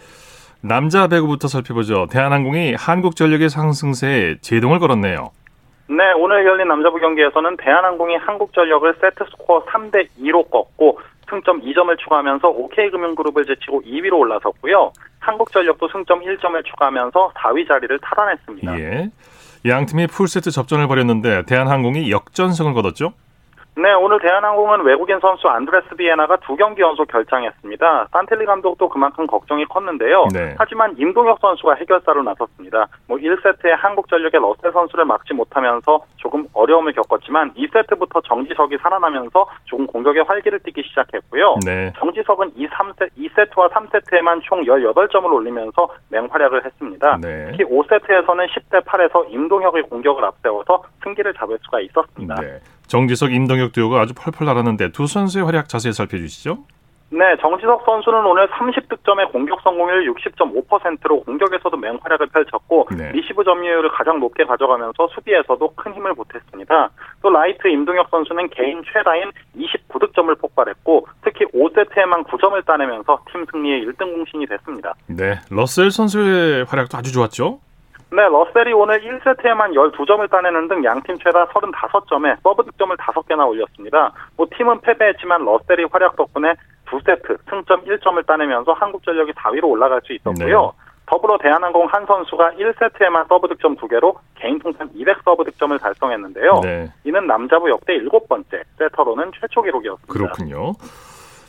남자 0.62 1.08
배구부터 1.08 1.48
살펴보죠. 1.48 2.08
대한항공이 2.12 2.74
한국전력의 2.74 3.50
상승세에 3.50 4.38
제동을 4.42 4.80
걸었네요. 4.80 5.30
네, 5.90 6.12
오늘 6.18 6.46
열린 6.46 6.68
남자부 6.68 6.98
경기에서는 6.98 7.58
대한항공이 7.58 8.16
한국전력을 8.16 8.96
세트 9.00 9.24
스코어 9.32 9.66
3대 9.66 10.08
2로 10.20 10.50
꺾고 10.50 11.00
승점 11.30 11.62
2점을 11.62 11.96
추가하면서 12.00 12.48
OK금융그룹을 12.48 13.46
제치고 13.46 13.84
2위로 13.84 14.18
올라섰고요. 14.20 14.92
한국전력도 15.20 15.90
승점 15.90 16.22
1점을 16.22 16.66
추가하면서 16.66 17.34
4위 17.36 17.68
자리를 17.68 18.00
탈환했습니다. 18.00 18.80
예. 18.80 19.10
양 19.68 19.86
팀이 19.86 20.08
풀세트 20.08 20.52
접전을 20.52 20.88
벌였는데 20.88 21.46
대한항공이 21.46 22.12
역전승을 22.12 22.74
거뒀죠. 22.74 23.14
네, 23.78 23.94
오늘 23.94 24.20
대한항공은 24.20 24.82
외국인 24.82 25.20
선수 25.20 25.48
안드레스 25.48 25.90
비예나가 25.96 26.36
두 26.38 26.56
경기 26.56 26.82
연속 26.82 27.08
결장했습니다. 27.10 28.08
산틸리 28.12 28.46
감독도 28.46 28.90
그만큼 28.90 29.28
걱정이 29.28 29.66
컸는데요. 29.66 30.26
네. 30.34 30.56
하지만 30.58 30.96
임동혁 30.98 31.38
선수가 31.40 31.76
해결사로 31.76 32.24
나섰습니다. 32.24 32.88
뭐 33.08 33.18
1세트에 33.18 33.70
한국전력의 33.78 34.42
러셀 34.42 34.72
선수를 34.72 35.06
막지 35.06 35.36
못하면서 35.36 36.04
조금 36.16 36.48
어려움을 36.54 36.94
겪었지만 36.94 37.54
2세트부터 37.54 38.24
정지석이 38.24 38.80
살아나면서 38.82 39.46
조금 39.66 39.86
공격의 39.86 40.24
활기를 40.24 40.60
띠기 40.62 40.82
시작했고요. 40.82 41.58
네. 41.64 41.94
정지석은 42.00 42.54
2, 42.56 42.68
3세, 42.70 43.12
2세트와 43.16 43.72
3세트에만 43.72 44.42
총 44.42 44.64
18점을 44.64 45.32
올리면서 45.32 45.88
맹활약을 46.10 46.66
했습니다. 46.66 47.20
네. 47.22 47.52
특히 47.52 47.64
5세트에서는 47.64 48.48
10대 48.50 48.84
8에서 48.86 49.32
임동혁의 49.32 49.84
공격을 49.84 50.26
앞세워서 50.26 50.82
승기를 51.04 51.36
잡을 51.36 51.60
수가 51.62 51.80
있었습니다. 51.82 52.38
네. 52.88 52.92
정지석, 52.92 53.34
임동혁 53.34 53.74
듀오가 53.74 54.02
아주 54.02 54.14
펄펄 54.16 54.46
날았는데 54.46 54.92
두 54.92 55.08
선수의 55.08 55.46
활약 55.46 55.68
자세히 55.68 55.92
살펴주시죠. 55.92 56.58
네, 57.10 57.20
정지석 57.40 57.84
선수는 57.86 58.26
오늘 58.26 58.50
30득점의 58.50 59.32
공격 59.32 59.62
성공률 59.62 60.14
60.5%로 60.14 61.22
공격에서도 61.22 61.78
맹활약을 61.78 62.28
펼쳤고 62.28 62.90
네. 62.98 63.12
리시브 63.14 63.46
점유율을 63.46 63.92
가장 63.92 64.20
높게 64.20 64.44
가져가면서 64.44 65.08
수비에서도 65.16 65.74
큰 65.76 65.94
힘을 65.94 66.14
보탰습니다. 66.16 66.90
또 67.22 67.30
라이트 67.30 67.70
임동혁 67.70 68.10
선수는 68.10 68.50
개인 68.50 68.84
최다인 68.92 69.32
29득점을 69.56 70.38
폭발했고 70.40 71.08
특히 71.24 71.46
5세트에만 71.46 72.26
9점을 72.28 72.66
따내면서 72.66 73.20
팀 73.32 73.46
승리의 73.52 73.86
1등 73.86 74.14
공신이 74.14 74.46
됐습니다. 74.46 74.94
네, 75.08 75.40
러셀 75.50 75.92
선수의 75.92 76.66
활약도 76.66 76.98
아주 76.98 77.14
좋았죠. 77.14 77.60
네, 78.10 78.24
러셀이 78.24 78.72
오늘 78.74 79.02
1세트에만 79.02 79.74
12점을 79.74 80.30
따내는 80.30 80.68
등 80.70 80.84
양팀 80.84 81.18
최다 81.20 81.48
35점에 81.48 82.38
서브 82.42 82.64
득점을 82.64 82.96
5개나 82.96 83.48
올렸습니다. 83.48 84.14
뭐 84.38 84.48
팀은 84.56 84.82
패배했지만 84.82 85.44
러셀의 85.44 85.86
활약 85.92 86.16
덕분에 86.16 86.54
두 86.90 87.00
세트 87.06 87.38
승점 87.50 87.84
1점을 87.84 88.26
따내면서 88.26 88.72
한국전력이 88.74 89.34
4위로 89.34 89.66
올라갈 89.66 90.02
수 90.06 90.14
있었고요. 90.14 90.62
네. 90.62 90.88
더불어 91.06 91.38
대한항공 91.38 91.88
한선수가 91.88 92.52
1세트에만 92.52 93.28
서브 93.28 93.48
득점 93.50 93.76
2개로 93.78 94.16
개인 94.36 94.60
통산 94.60 94.90
200 94.94 95.18
서브 95.24 95.44
득점을 95.44 95.78
달성했는데요. 95.80 96.62
네. 96.64 96.92
이는 97.04 97.28
남자부 97.28 97.70
역대 97.70 97.94
7번째, 98.00 98.64
세터로는 98.78 99.32
최초 99.40 99.62
기록이었습니다. 99.62 100.14
그렇군요. 100.14 100.74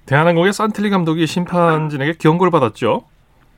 대한항공의 0.07 0.53
산틸리 0.53 0.91
감독이 0.91 1.27
심판진에게 1.27 2.15
경고를 2.21 2.51
받았죠. 2.51 3.03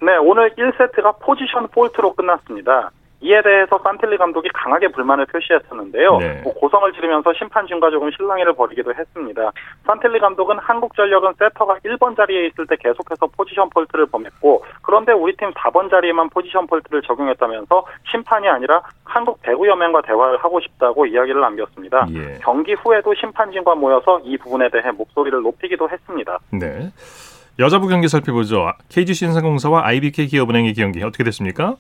네, 0.03 0.17
오늘 0.17 0.51
1세트가 0.51 1.21
포지션 1.21 1.69
폴트로 1.69 2.15
끝났습니다. 2.15 2.91
이에 3.23 3.43
대해서 3.43 3.79
산틸리 3.83 4.17
감독이 4.17 4.49
강하게 4.55 4.89
불만을 4.89 5.27
표시했었는데요. 5.27 6.19
네. 6.19 6.41
뭐 6.43 6.55
고성을 6.55 6.91
지르면서 6.93 7.35
심판진과 7.35 7.91
조금 7.91 8.11
실랑이를 8.13 8.55
벌이기도 8.55 8.95
했습니다. 8.95 9.53
산틸리 9.85 10.19
감독은 10.21 10.59
한국전력은 10.59 11.35
세터가 11.39 11.81
1번 11.85 12.17
자리에 12.17 12.47
있을 12.47 12.67
때 12.67 12.77
계속해서 12.77 13.27
포지션 13.37 13.69
폴트를 13.71 14.07
범했고 14.07 14.65
그런데 14.83 15.13
우리 15.13 15.37
팀 15.37 15.51
4번 15.53 15.91
자리에만 15.91 16.31
포지션 16.31 16.67
폴트를 16.67 17.03
적용했다면서 17.03 17.85
심판이 18.11 18.49
아니라 18.49 18.83
한국 19.05 19.43
배구연맹과 19.43 20.01
대화를 20.03 20.39
하고 20.39 20.59
싶다고 20.61 21.05
이야기를 21.05 21.41
남겼습니다. 21.43 22.07
예. 22.15 22.39
경기 22.43 22.73
후에도 22.73 23.15
심판진과 23.15 23.75
모여서 23.75 24.21
이 24.25 24.39
부분에 24.39 24.71
대해 24.71 24.91
목소리를 24.93 25.43
높이기도 25.43 25.91
했습니다. 25.91 26.39
네. 26.53 26.91
여자부 27.59 27.89
경기 27.89 28.09
살펴보죠. 28.09 28.73
KGC 28.89 29.27
인삼공사와 29.27 29.87
IBK 29.87 30.29
기업은행의 30.29 30.75
경기 30.75 31.03
어떻게 31.03 31.25
됐습니까? 31.25 31.77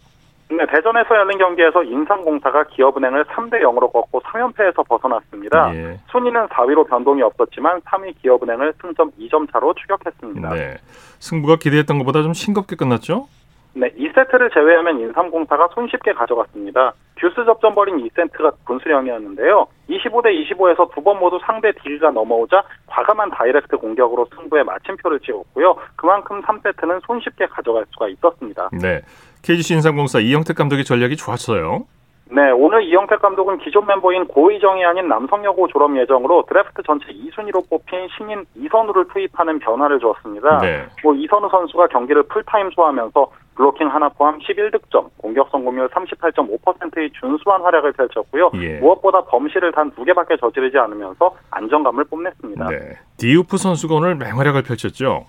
네, 0.51 0.67
대전에서 0.67 1.15
열린 1.15 1.39
경기에서 1.39 1.85
인삼공사가 1.85 2.65
기업은행을 2.65 3.25
3대 3.27 3.63
0으로 3.63 3.93
꺾고 3.93 4.21
3연패에서 4.21 4.87
벗어났습니다. 4.89 5.73
예. 5.77 6.01
순위는 6.11 6.49
4위로 6.49 6.89
변동이 6.89 7.23
없었지만 7.23 7.81
3위 7.83 8.15
기업은행을 8.21 8.75
승점 8.81 9.13
2점 9.13 9.51
차로 9.53 9.75
추격했습니다. 9.75 10.49
네. 10.51 10.77
승부가 11.21 11.57
기대했던 11.57 11.99
것보다 11.99 12.23
좀 12.23 12.35
싱겁게 12.35 12.75
끝났죠? 12.75 13.29
네, 13.73 13.89
2세트를 13.93 14.53
제외하면 14.53 15.01
인삼공사가 15.01 15.69
손쉽게 15.75 16.13
가져갔습니다. 16.13 16.93
듀스 17.17 17.45
접전 17.45 17.75
벌인 17.75 17.99
2세트가 17.99 18.53
분수령이었는데요. 18.65 19.67
25대 19.89 20.27
25에서 20.51 20.91
두 20.95 21.01
번 21.03 21.19
모두 21.19 21.39
상대 21.45 21.71
디그가 21.83 22.11
넘어오자 22.11 22.63
과감한 22.87 23.31
다이렉트 23.31 23.77
공격으로 23.77 24.27
승부에 24.35 24.63
마침표를 24.65 25.21
찍었고요. 25.21 25.77
그만큼 25.97 26.43
3세트는 26.43 27.01
손쉽게 27.07 27.47
가져갈 27.47 27.85
수가 27.93 28.09
있었습니다. 28.09 28.71
네, 28.81 29.03
KGC 29.43 29.75
인삼공사 29.75 30.19
이영택 30.21 30.57
감독의 30.57 30.85
전략이 30.85 31.17
좋았어요. 31.17 31.85
네, 32.33 32.51
오늘 32.53 32.85
이영택 32.85 33.21
감독은 33.21 33.59
기존 33.59 33.87
멤버인 33.87 34.25
고의정이 34.27 34.85
아닌 34.85 35.09
남성여고 35.09 35.67
졸업 35.69 35.97
예정으로 35.97 36.45
드래프트 36.49 36.83
전체 36.87 37.07
2순위로 37.07 37.69
뽑힌 37.69 38.07
신인 38.17 38.45
이선우를 38.57 39.09
투입하는 39.13 39.59
변화를 39.59 39.99
주었습니다. 39.99 40.59
네. 40.59 40.87
뭐 41.03 41.13
이선우 41.15 41.49
선수가 41.51 41.89
경기를 41.89 42.23
풀타임 42.25 42.71
소화하면서 42.71 43.33
블로킹 43.57 43.89
하나 43.89 44.09
포함 44.11 44.39
11득점, 44.39 45.09
공격 45.19 45.51
성공률 45.51 45.89
38.5%의 45.89 47.11
준수한 47.19 47.63
활약을 47.63 47.93
펼쳤고요. 47.93 48.53
예. 48.55 48.79
무엇보다 48.79 49.23
범실을 49.23 49.73
단 49.73 49.91
두 49.91 50.05
개밖에 50.05 50.37
저지르지 50.37 50.79
않으면서 50.79 51.35
안정감을 51.51 52.05
뽐냈습니다. 52.05 52.69
네. 52.69 52.79
디우프 53.19 53.57
선수가 53.57 53.97
오늘 53.97 54.15
맹활약을 54.15 54.63
펼쳤죠. 54.63 55.27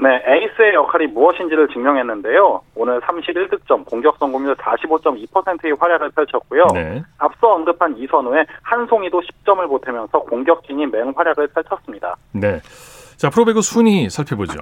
네, 0.00 0.22
에이스의 0.24 0.74
역할이 0.74 1.08
무엇인지를 1.08 1.68
증명했는데요. 1.68 2.62
오늘 2.76 3.00
31득점, 3.00 3.84
공격 3.84 4.16
성 4.18 4.30
공률 4.30 4.54
45.2%의 4.54 5.72
활약을 5.78 6.10
펼쳤고요. 6.10 6.66
네. 6.72 7.02
앞서 7.18 7.54
언급한 7.54 7.96
이선우의 7.98 8.46
한송이도 8.62 9.20
10점을 9.20 9.66
보태면서 9.66 10.20
공격진이 10.20 10.86
맹활약을 10.86 11.48
펼쳤습니다. 11.48 12.14
네. 12.32 12.60
자, 13.16 13.28
프로배구 13.28 13.60
순위 13.60 14.08
살펴보죠. 14.08 14.60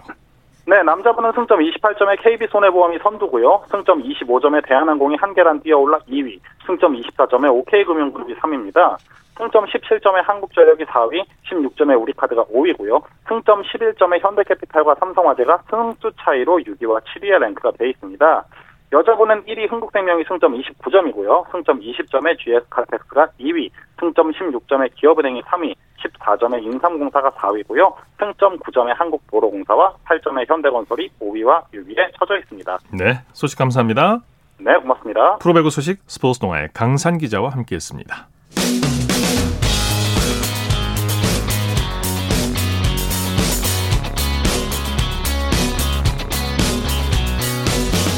네, 0.66 0.82
남자분은 0.82 1.32
승점 1.32 1.60
28점에 1.60 2.22
KB손해보험이 2.22 2.98
선두고요. 3.02 3.64
승점 3.70 4.02
25점에 4.02 4.66
대한항공이 4.66 5.16
한계란 5.20 5.60
뛰어올라 5.60 5.98
2위, 6.08 6.40
승점 6.66 6.94
24점에 6.94 7.52
OK금융그룹이 7.52 8.34
3위입니다. 8.36 8.96
승점 9.36 9.66
17점에 9.66 10.24
한국전력이 10.24 10.84
4위, 10.84 11.24
16점에 11.50 12.00
우리카드가 12.00 12.44
5위고요. 12.44 13.02
승점 13.28 13.62
11점에 13.62 14.22
현대캐피탈과 14.22 14.94
삼성화재가 14.96 15.62
승수 15.70 16.12
차이로 16.18 16.58
6위와 16.58 17.02
7위에 17.02 17.38
랭크가 17.38 17.72
돼 17.72 17.90
있습니다. 17.90 18.44
여자분은 18.92 19.44
1위 19.44 19.70
흥국생명이 19.70 20.24
승점 20.28 20.54
29점이고요. 20.54 21.50
승점 21.50 21.80
20점에 21.80 22.38
GS칼텍스가 22.38 23.28
2위, 23.40 23.70
승점 23.98 24.30
16점에 24.32 24.94
기업은행이 24.94 25.42
3위, 25.42 25.74
14점에 25.98 26.62
인삼공사가 26.62 27.30
4위고요. 27.32 27.92
승점 28.18 28.58
9점에 28.60 28.94
한국도로공사와 28.96 29.96
8점에 30.04 30.48
현대건설이 30.48 31.10
5위와 31.20 31.64
6위에 31.74 32.18
처져 32.18 32.38
있습니다. 32.38 32.78
네, 32.92 33.20
소식 33.32 33.58
감사합니다. 33.58 34.20
네, 34.58 34.76
고맙습니다. 34.78 35.36
프로배구 35.38 35.70
소식 35.70 35.98
스포츠 36.06 36.38
동아의 36.38 36.68
강산 36.72 37.18
기자와 37.18 37.50
함께했습니다. 37.50 38.28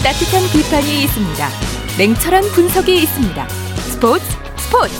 따뜻한 0.08 0.42
비판이 0.50 1.02
있습니다. 1.04 1.48
냉철한 1.98 2.42
분석이 2.52 2.96
있습니다. 3.02 3.46
스포츠 3.90 4.24
스포츠 4.56 4.94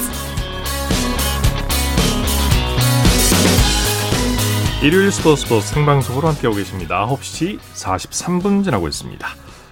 일요일 4.83 5.11
스포츠 5.11 5.45
스포츠 5.45 5.69
생방송으로 5.69 6.29
함께하고 6.29 6.59
계십니다. 6.59 7.07
9시 7.07 7.59
43분 7.59 8.65
지나고 8.65 8.87
있습니다. 8.87 9.27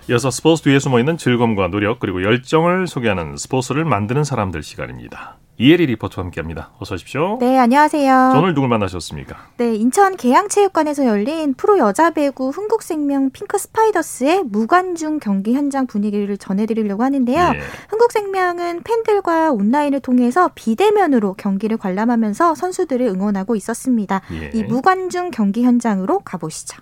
이어서 0.08 0.30
스포츠 0.30 0.62
뒤에 0.62 0.78
숨어있는 0.78 1.16
즐거움과 1.18 1.68
노력 1.68 1.98
그리고 1.98 2.22
열정을 2.22 2.86
소개하는 2.86 3.36
스포츠를 3.36 3.84
만드는 3.84 4.22
사람들 4.22 4.62
시간입니다. 4.62 5.38
이혜리 5.58 5.86
리포터와 5.86 6.26
함께합니다. 6.26 6.70
어서 6.78 6.94
오십시오. 6.94 7.38
네, 7.40 7.58
안녕하세요. 7.58 8.34
오늘 8.36 8.54
누굴 8.54 8.68
만나셨습니까? 8.68 9.36
네, 9.56 9.74
인천 9.74 10.16
계양체육관에서 10.16 11.06
열린 11.06 11.54
프로 11.54 11.78
여자 11.78 12.10
배구 12.10 12.50
흥국생명 12.50 13.30
핑크 13.30 13.58
스파이더스의 13.58 14.44
무관중 14.44 15.18
경기 15.18 15.54
현장 15.54 15.88
분위기를 15.88 16.36
전해드리려고 16.36 17.02
하는데요. 17.02 17.52
네. 17.52 17.58
흥국생명은 17.88 18.82
팬들과 18.84 19.50
온라인을 19.50 20.00
통해서 20.00 20.50
비대면으로 20.54 21.34
경기를 21.34 21.78
관람하면서 21.78 22.54
선수들을 22.54 23.04
응원하고 23.06 23.56
있었습니다. 23.56 24.20
예. 24.34 24.50
이 24.54 24.62
무관중 24.62 25.30
경기 25.32 25.64
현장으로 25.64 26.20
가보시죠. 26.20 26.80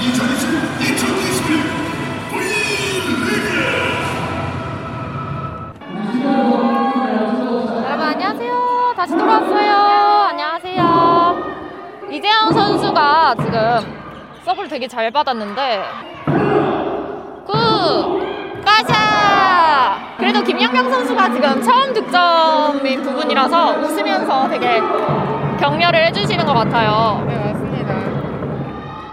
2021, 0.00 0.60
2021. 0.80 1.67
다시 9.08 9.16
돌아왔어요. 9.16 9.72
안녕하세요. 10.28 11.36
이재영 12.10 12.52
선수가 12.52 13.34
지금 13.36 14.02
서브를 14.44 14.68
되게 14.68 14.86
잘 14.86 15.10
받았는데 15.10 15.82
국! 17.46 18.62
빠샤! 18.62 20.16
그래도 20.18 20.42
김연경 20.42 20.90
선수가 20.90 21.32
지금 21.32 21.62
처음 21.62 21.94
득점인 21.94 23.02
부분이라서 23.02 23.78
웃으면서 23.78 24.46
되게 24.50 24.78
격려를 25.58 26.08
해주시는 26.08 26.44
것 26.44 26.52
같아요. 26.52 27.26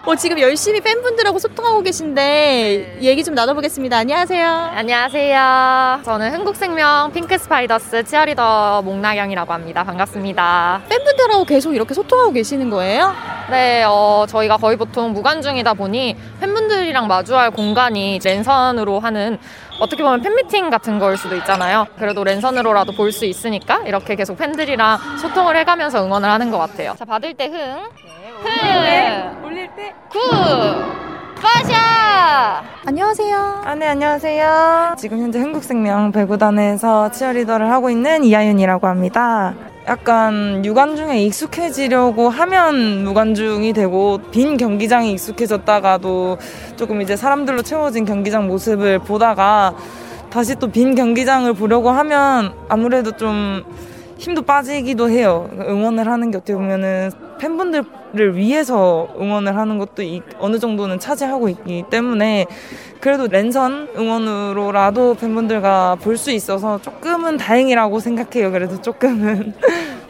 네. 0.05 0.11
어, 0.11 0.15
지금 0.15 0.39
열심히 0.39 0.81
팬분들하고 0.81 1.39
소통하고 1.39 1.81
계신데 1.81 2.99
얘기 3.01 3.23
좀 3.23 3.33
나눠보겠습니다. 3.33 3.97
안녕하세요. 3.97 4.47
안녕하세요. 4.47 6.01
저는 6.05 6.33
흥국생명 6.35 7.11
핑크 7.11 7.35
스파이더스 7.37 8.03
치어리더 8.03 8.83
목나경이라고 8.83 9.51
합니다. 9.51 9.83
반갑습니다. 9.83 10.83
팬분들하고 10.89 11.45
계속 11.45 11.73
이렇게 11.73 11.93
소통하고 11.95 12.31
계시는 12.33 12.69
거예요? 12.69 13.13
네, 13.49 13.83
어, 13.87 14.25
저희가 14.27 14.57
거의 14.57 14.77
보통 14.77 15.11
무관중이다 15.13 15.73
보니 15.73 16.15
팬분들이랑 16.39 17.07
마주할 17.07 17.49
공간이 17.51 18.19
랜선으로 18.23 18.99
하는 18.99 19.39
어떻게 19.79 20.03
보면 20.03 20.21
팬미팅 20.21 20.69
같은 20.69 20.99
거일 20.99 21.17
수도 21.17 21.35
있잖아요. 21.35 21.87
그래도 21.97 22.23
랜선으로라도 22.23 22.93
볼 22.93 23.11
수 23.11 23.25
있으니까 23.25 23.81
이렇게 23.85 24.15
계속 24.15 24.37
팬들이랑 24.37 24.97
소통을 25.21 25.55
해가면서 25.57 26.03
응원을 26.05 26.29
하는 26.29 26.51
것 26.51 26.57
같아요. 26.57 26.93
자, 26.97 27.05
받을 27.05 27.33
때 27.33 27.45
흥. 27.47 27.83
흥. 28.43 29.45
올릴 29.45 29.67
때 29.75 29.93
국. 30.09 30.19
빠샤! 31.41 32.63
안녕하세요. 32.85 33.61
아, 33.65 33.75
네, 33.75 33.87
안녕하세요. 33.87 34.95
지금 34.97 35.19
현재 35.21 35.39
흥국생명 35.39 36.11
배구단에서 36.11 37.11
치어리더를 37.11 37.71
하고 37.71 37.89
있는 37.89 38.23
이하윤이라고 38.23 38.87
합니다. 38.87 39.53
약간 39.87 40.65
유관중에 40.65 41.21
익숙해지려고 41.23 42.29
하면 42.29 43.03
무관중이 43.03 43.71
되고 43.73 44.17
빈 44.31 44.57
경기장에 44.57 45.11
익숙해졌다가도 45.11 46.37
조금 46.75 47.01
이제 47.01 47.15
사람들로 47.15 47.61
채워진 47.61 48.03
경기장 48.05 48.47
모습을 48.47 48.99
보다가 48.99 49.75
다시 50.29 50.55
또 50.55 50.67
빈 50.67 50.95
경기장을 50.95 51.53
보려고 51.53 51.89
하면 51.91 52.53
아무래도 52.67 53.11
좀 53.11 53.63
힘도 54.17 54.41
빠지기도 54.41 55.09
해요. 55.09 55.49
응원을 55.59 56.07
하는 56.09 56.31
게 56.31 56.37
어떻게 56.37 56.53
보면은 56.55 57.11
팬분들을 57.37 58.35
위해서 58.35 59.07
응원을 59.19 59.55
하는 59.57 59.77
것도 59.77 60.03
어느 60.39 60.59
정도는 60.59 60.99
차지하고 60.99 61.49
있기 61.49 61.83
때문에 61.89 62.45
그래도 62.99 63.27
랜선 63.27 63.89
응원으로라도 63.97 65.15
팬분들과 65.15 65.95
볼 66.01 66.15
수 66.17 66.31
있어서 66.31 66.79
조금은 66.81 67.37
다행이라고 67.37 67.99
생각해요. 67.99 68.51
그래도 68.51 68.81
조금은. 68.81 69.53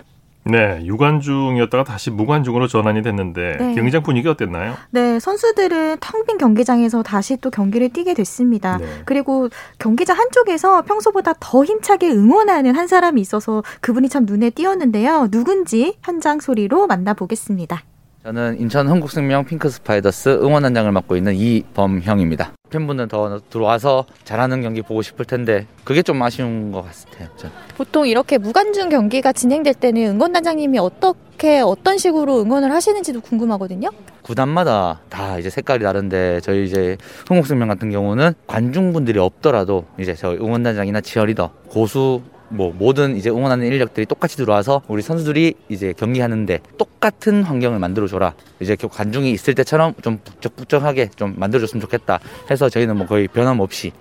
네, 0.47 0.79
유관중이었다가 0.85 1.83
다시 1.83 2.11
무관중으로 2.11 2.67
전환이 2.67 3.01
됐는데 3.01 3.57
네. 3.59 3.73
경기장 3.73 4.03
분위기 4.03 4.27
어땠나요? 4.27 4.75
네, 4.91 5.19
선수들은 5.19 5.97
텅 5.99 6.25
빈 6.25 6.37
경기장에서 6.39 7.03
다시 7.03 7.37
또 7.37 7.51
경기를 7.51 7.89
뛰게 7.89 8.13
됐습니다. 8.15 8.77
네. 8.77 8.85
그리고 9.05 9.49
경기장 9.77 10.17
한쪽에서 10.17 10.81
평소보다 10.83 11.33
더 11.39 11.63
힘차게 11.63 12.09
응원하는 12.09 12.75
한 12.75 12.87
사람이 12.87 13.21
있어서 13.21 13.61
그분이 13.81 14.09
참 14.09 14.25
눈에 14.25 14.49
띄었는데요. 14.49 15.27
누군지 15.29 15.97
현장 16.03 16.39
소리로 16.39 16.87
만나보겠습니다. 16.87 17.83
저는 18.25 18.59
인천 18.59 18.87
한국생명 18.89 19.45
핑크스파이더스 19.45 20.39
응원단장을 20.41 20.91
맡고 20.91 21.15
있는 21.15 21.35
이범형입니다. 21.35 22.53
팬분들 22.71 23.07
더 23.07 23.39
들어와서 23.51 24.05
잘하는 24.23 24.63
경기 24.63 24.81
보고 24.81 25.03
싶을 25.03 25.25
텐데 25.25 25.67
그게 25.83 26.01
좀 26.01 26.19
아쉬운 26.23 26.71
것 26.71 26.83
같아요. 26.83 27.29
전. 27.37 27.51
보통 27.77 28.07
이렇게 28.07 28.39
무관중 28.39 28.89
경기가 28.89 29.31
진행될 29.31 29.75
때는 29.75 30.15
응원단장님이 30.15 30.79
어떻게 30.79 31.59
어떤 31.59 31.99
식으로 31.99 32.41
응원을 32.41 32.71
하시는지도 32.71 33.21
궁금하거든요. 33.21 33.89
구단마다 34.23 35.01
다 35.07 35.37
이제 35.37 35.51
색깔이 35.51 35.83
다른데 35.83 36.39
저희 36.41 36.65
이제 36.65 36.97
흥국생명 37.27 37.67
같은 37.67 37.91
경우는 37.91 38.33
관중분들이 38.47 39.19
없더라도 39.19 39.85
이제 39.99 40.15
저 40.15 40.31
응원단장이나 40.31 41.01
치어리더 41.01 41.51
고수 41.67 42.23
뭐 42.49 42.73
모든 42.77 43.15
이제 43.17 43.29
응원하는 43.29 43.65
인력들이 43.67 44.05
똑같이 44.05 44.37
들어와서 44.37 44.81
우리 44.87 45.01
선수들이 45.01 45.55
이제 45.69 45.93
경기하는데 45.93 46.59
똑같은 46.77 47.43
환경을 47.43 47.79
만들어 47.79 48.07
줘라. 48.07 48.33
이제 48.59 48.75
관중이 48.75 49.31
있을 49.31 49.55
때처럼 49.55 49.93
좀 50.01 50.19
북적북적하게 50.23 51.09
좀 51.15 51.35
만들어 51.37 51.61
줬으면 51.61 51.81
좋겠다. 51.81 52.19
해서 52.49 52.69
저희는 52.69 52.97
뭐 52.97 53.07
거의 53.07 53.27
변함없이 53.27 53.91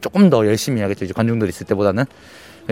조금 0.00 0.30
더 0.30 0.46
열심히 0.46 0.80
해야겠죠. 0.80 1.04
이제 1.04 1.14
관중들이 1.14 1.48
있을 1.48 1.66
때보다는 1.66 2.04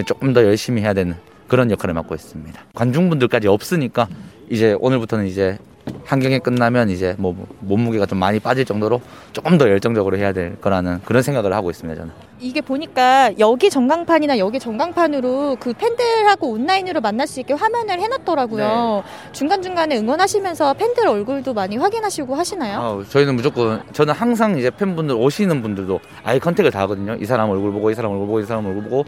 조금 0.06 0.32
더 0.32 0.44
열심히 0.44 0.82
해야 0.82 0.94
되는 0.94 1.14
그런 1.48 1.70
역할을 1.70 1.94
맡고 1.94 2.14
있습니다. 2.14 2.60
관중분들까지 2.74 3.48
없으니까 3.48 4.08
이제 4.48 4.76
오늘부터는 4.78 5.26
이제 5.26 5.58
한 6.04 6.20
경기 6.20 6.38
끝나면 6.38 6.90
이제 6.90 7.14
뭐 7.18 7.46
몸무게가 7.60 8.06
좀 8.06 8.18
많이 8.18 8.38
빠질 8.38 8.64
정도로 8.64 9.00
조금 9.32 9.58
더 9.58 9.68
열정적으로 9.68 10.16
해야 10.16 10.32
될 10.32 10.60
거라는 10.60 11.00
그런 11.04 11.22
생각을 11.22 11.52
하고 11.52 11.70
있습니다. 11.70 12.00
저는. 12.00 12.29
이게 12.42 12.62
보니까 12.62 13.30
여기 13.38 13.68
전광판이나 13.68 14.38
여기 14.38 14.58
전광판으로 14.58 15.58
그 15.60 15.74
팬들하고 15.74 16.48
온라인으로 16.52 17.02
만날 17.02 17.26
수 17.26 17.38
있게 17.40 17.52
화면을 17.52 18.00
해놨더라고요. 18.00 19.02
네. 19.04 19.32
중간중간에 19.32 19.98
응원하시면서 19.98 20.74
팬들 20.74 21.06
얼굴도 21.06 21.52
많이 21.52 21.76
확인하시고 21.76 22.34
하시나요? 22.34 22.80
아, 22.80 23.04
저희는 23.10 23.36
무조건 23.36 23.82
저는 23.92 24.14
항상 24.14 24.56
이제 24.58 24.70
팬분들 24.70 25.14
오시는 25.16 25.60
분들도 25.60 26.00
아이 26.24 26.38
컨택을 26.40 26.70
다 26.70 26.80
하거든요. 26.80 27.14
이 27.20 27.26
사람 27.26 27.50
얼굴 27.50 27.72
보고 27.72 27.90
이 27.90 27.94
사람 27.94 28.12
얼굴 28.12 28.26
보고 28.26 28.40
이 28.40 28.46
사람 28.46 28.64
얼굴 28.64 28.84
보고 28.84 29.04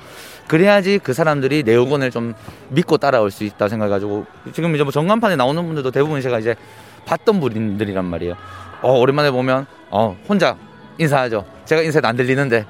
그래야지 0.46 0.98
그 1.02 1.14
사람들이 1.14 1.62
내 1.62 1.74
응원을 1.74 2.10
좀 2.10 2.34
믿고 2.68 2.98
따라올 2.98 3.30
수 3.30 3.44
있다 3.44 3.68
생각해가지고 3.68 4.26
지금 4.52 4.74
이제 4.74 4.84
뭐 4.84 4.92
전광판에 4.92 5.36
나오는 5.36 5.64
분들도 5.64 5.90
대부분 5.90 6.20
제가 6.20 6.38
이제 6.38 6.54
봤던 7.06 7.40
분들이란 7.40 8.04
말이에요. 8.04 8.34
어, 8.82 8.98
오랜만에 8.98 9.30
보면 9.30 9.66
어, 9.90 10.16
혼자 10.28 10.56
인사하죠. 10.98 11.46
제가 11.64 11.80
인사도 11.80 12.06
안 12.06 12.16
들리는데 12.16 12.66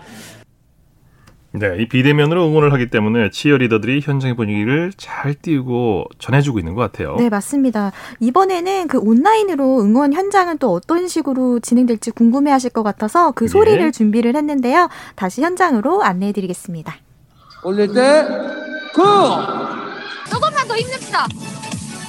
네, 1.54 1.76
이 1.78 1.86
비대면으로 1.86 2.46
응원을 2.48 2.72
하기 2.72 2.88
때문에 2.88 3.30
치어리더들이 3.30 4.00
현장의 4.00 4.36
분위기를 4.36 4.90
잘 4.96 5.34
띄우고 5.34 6.06
전해주고 6.18 6.58
있는 6.58 6.74
것 6.74 6.80
같아요. 6.80 7.16
네, 7.16 7.28
맞습니다. 7.28 7.92
이번에는 8.20 8.88
그 8.88 8.98
온라인으로 8.98 9.82
응원 9.82 10.14
현장은 10.14 10.58
또 10.58 10.72
어떤 10.72 11.08
식으로 11.08 11.60
진행될지 11.60 12.10
궁금해하실 12.10 12.70
것 12.70 12.82
같아서 12.82 13.32
그 13.32 13.48
소리를 13.48 13.78
네. 13.84 13.90
준비를 13.90 14.34
했는데요. 14.34 14.88
다시 15.14 15.42
현장으로 15.42 16.02
안내해드리겠습니다. 16.02 16.94
올릴 17.64 17.92
때 17.92 18.26
쿵! 18.94 19.04
조금만 20.30 20.66
더 20.66 20.74
힘냅시다. 20.74 21.26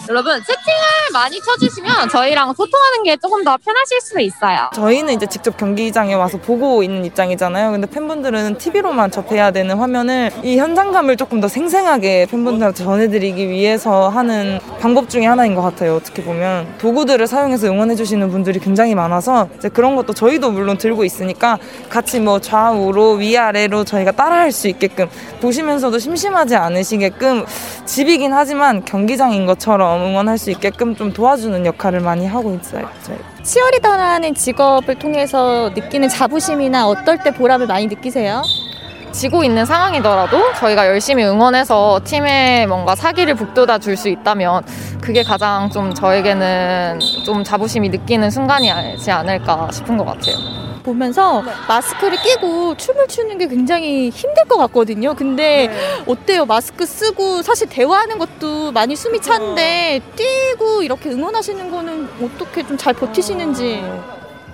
여러분 0.10 0.34
채팅을 0.34 0.84
많이 1.14 1.40
쳐주시면 1.40 2.10
저희랑 2.10 2.50
소통하는 2.56 3.04
게 3.04 3.16
조금 3.18 3.44
더 3.44 3.56
편하실 3.58 4.02
수 4.02 4.20
있어요. 4.20 4.70
저희는 4.76 5.14
이제 5.14 5.26
직접 5.26 5.56
경기장에 5.56 6.14
와서 6.14 6.38
보고 6.38 6.84
있는 6.84 7.06
입장이잖아요. 7.06 7.72
근데 7.72 7.88
팬분들은 7.88 8.58
TV로만 8.58 9.12
접해야 9.12 9.52
되는 9.52 9.78
화면을 9.78 10.32
이 10.44 10.58
현장감을 10.58 11.16
조금 11.16 11.40
더 11.40 11.48
생생하게 11.48 12.26
팬분들한테 12.30 12.84
전해드리기 12.84 13.48
위해서 13.48 14.10
하는 14.10 14.60
방법 14.82 15.10
중에 15.10 15.26
하나인 15.26 15.56
것 15.56 15.62
같아요. 15.62 15.96
어떻게 15.96 16.22
보면 16.22 16.78
도구들을 16.80 17.26
사용해서 17.26 17.68
응원해주시는 17.68 18.30
분들이 18.30 18.60
굉장히 18.60 18.96
많아서 18.96 19.48
이제 19.58 19.70
그런 19.70 19.96
것도 19.96 20.14
저희도 20.14 20.52
물론 20.52 20.78
들고 20.78 21.06
있으니까 21.06 21.60
같이 21.90 22.20
뭐 22.20 22.40
좌우로 22.40 23.14
위아래로 23.14 23.86
저희가 23.86 24.12
따라할 24.12 24.52
수 24.52 24.68
있게끔 24.68 25.08
보시면서도 25.40 25.98
심심하지 26.00 26.56
않으시게끔 26.58 27.46
집이긴 27.86 28.34
하지만 28.34 28.84
경기장인 28.84 29.46
것처럼 29.46 29.93
응원할 30.00 30.38
수 30.38 30.52
있게끔 30.52 30.96
좀 30.96 31.12
도와주는 31.14 31.66
역할을 31.66 32.00
많이 32.02 32.26
하고 32.28 32.54
있어요. 32.54 32.88
저희. 33.04 33.18
치어리더라는 33.44 34.34
직업을 34.36 34.96
통해서 34.96 35.70
느끼는 35.76 36.10
자부심이나 36.10 36.88
어떨 36.88 37.18
때 37.24 37.32
보람을 37.32 37.68
많이 37.68 37.88
느끼세요? 37.88 38.42
지고 39.12 39.44
있는 39.44 39.64
상황이더라도 39.66 40.54
저희가 40.56 40.88
열심히 40.88 41.24
응원해서 41.24 42.02
팀에 42.04 42.66
뭔가 42.66 42.96
사기를 42.96 43.36
북돋아 43.36 43.78
줄 43.78 43.96
수 43.96 44.10
있다면 44.10 44.64
그게 45.02 45.22
가장 45.22 45.70
좀 45.70 45.94
저에게는 45.94 47.00
좀 47.24 47.44
자부심이 47.44 47.90
느끼는 47.90 48.32
순간이지 48.32 49.12
않을까 49.12 49.70
싶은 49.72 49.98
것 49.98 50.06
같아요. 50.06 50.63
보면서 50.84 51.42
네. 51.42 51.52
마스크를 51.68 52.18
끼고 52.22 52.76
춤을 52.76 53.08
추는 53.08 53.38
게 53.38 53.48
굉장히 53.48 54.10
힘들 54.10 54.44
것 54.46 54.58
같거든요. 54.58 55.14
근데 55.16 55.68
네. 55.68 56.04
어때요? 56.06 56.46
마스크 56.46 56.86
쓰고 56.86 57.42
사실 57.42 57.68
대화하는 57.70 58.18
것도 58.18 58.72
많이 58.72 58.96
숨이 58.96 59.22
차는데 59.22 60.02
뛰고 60.16 60.84
이렇게 60.84 61.10
응원하시는 61.10 61.72
거는 61.72 62.10
어떻게 62.22 62.62
좀 62.68 62.78
잘 62.78 62.94
버티시는지. 62.94 63.82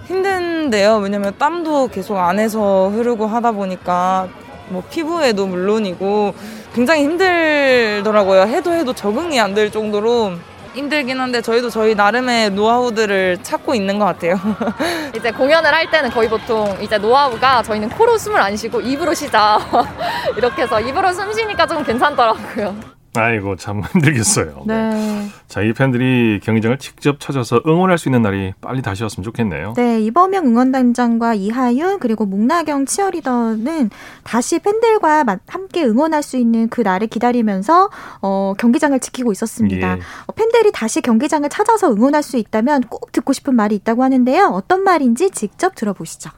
힘든데요. 0.07 0.97
왜냐면 0.97 1.33
땀도 1.37 1.87
계속 1.87 2.17
안에서 2.17 2.89
흐르고 2.93 3.25
하다 3.25 3.51
보니까 3.53 4.27
뭐 4.69 4.83
피부에도 4.89 5.47
물론이고 5.47 6.33
굉장히 6.75 7.03
힘들더라고요. 7.03 8.41
해도 8.43 8.71
해도 8.73 8.93
적응이 8.93 9.39
안 9.39 9.55
될 9.55 9.71
정도로 9.71 10.33
힘들긴 10.73 11.19
한데 11.19 11.41
저희도 11.41 11.69
저희 11.69 11.95
나름의 11.95 12.51
노하우들을 12.51 13.39
찾고 13.43 13.73
있는 13.75 13.99
것 13.99 14.05
같아요. 14.05 14.35
이제 15.15 15.31
공연을 15.31 15.73
할 15.73 15.89
때는 15.89 16.09
거의 16.11 16.29
보통 16.29 16.77
이제 16.81 16.97
노하우가 16.97 17.63
저희는 17.63 17.89
코로 17.89 18.17
숨을 18.17 18.39
안 18.39 18.55
쉬고 18.55 18.81
입으로 18.81 19.13
쉬자 19.13 19.59
이렇게 20.37 20.63
해서 20.63 20.79
입으로 20.79 21.11
숨 21.13 21.33
쉬니까 21.33 21.65
좀 21.65 21.83
괜찮더라고요. 21.83 22.98
아이고 23.19 23.55
참 23.55 23.81
힘들겠어요. 23.81 24.63
네. 24.65 24.89
네. 24.89 25.27
자, 25.47 25.61
이 25.61 25.73
팬들이 25.73 26.39
경기장을 26.43 26.77
직접 26.77 27.19
찾아서 27.19 27.61
응원할 27.65 27.97
수 27.97 28.07
있는 28.07 28.21
날이 28.21 28.53
빨리 28.61 28.81
다시 28.81 29.03
왔으면 29.03 29.23
좋겠네요. 29.23 29.73
네, 29.75 29.99
이범영 30.01 30.45
응원단장과 30.45 31.33
이하윤 31.33 31.99
그리고 31.99 32.25
목나경 32.25 32.85
치어리더는 32.85 33.89
다시 34.23 34.59
팬들과 34.59 35.25
함께 35.47 35.83
응원할 35.83 36.23
수 36.23 36.37
있는 36.37 36.69
그 36.69 36.81
날을 36.81 37.07
기다리면서 37.07 37.89
어, 38.21 38.53
경기장을 38.57 38.99
지키고 38.99 39.31
있었습니다. 39.31 39.97
예. 39.97 40.01
어, 40.27 40.31
팬들이 40.33 40.71
다시 40.71 41.01
경기장을 41.01 41.47
찾아서 41.49 41.91
응원할 41.91 42.23
수 42.23 42.37
있다면 42.37 42.83
꼭 42.83 43.11
듣고 43.11 43.33
싶은 43.33 43.55
말이 43.55 43.75
있다고 43.75 44.03
하는데요. 44.03 44.51
어떤 44.53 44.83
말인지 44.83 45.31
직접 45.31 45.75
들어보시죠. 45.75 46.29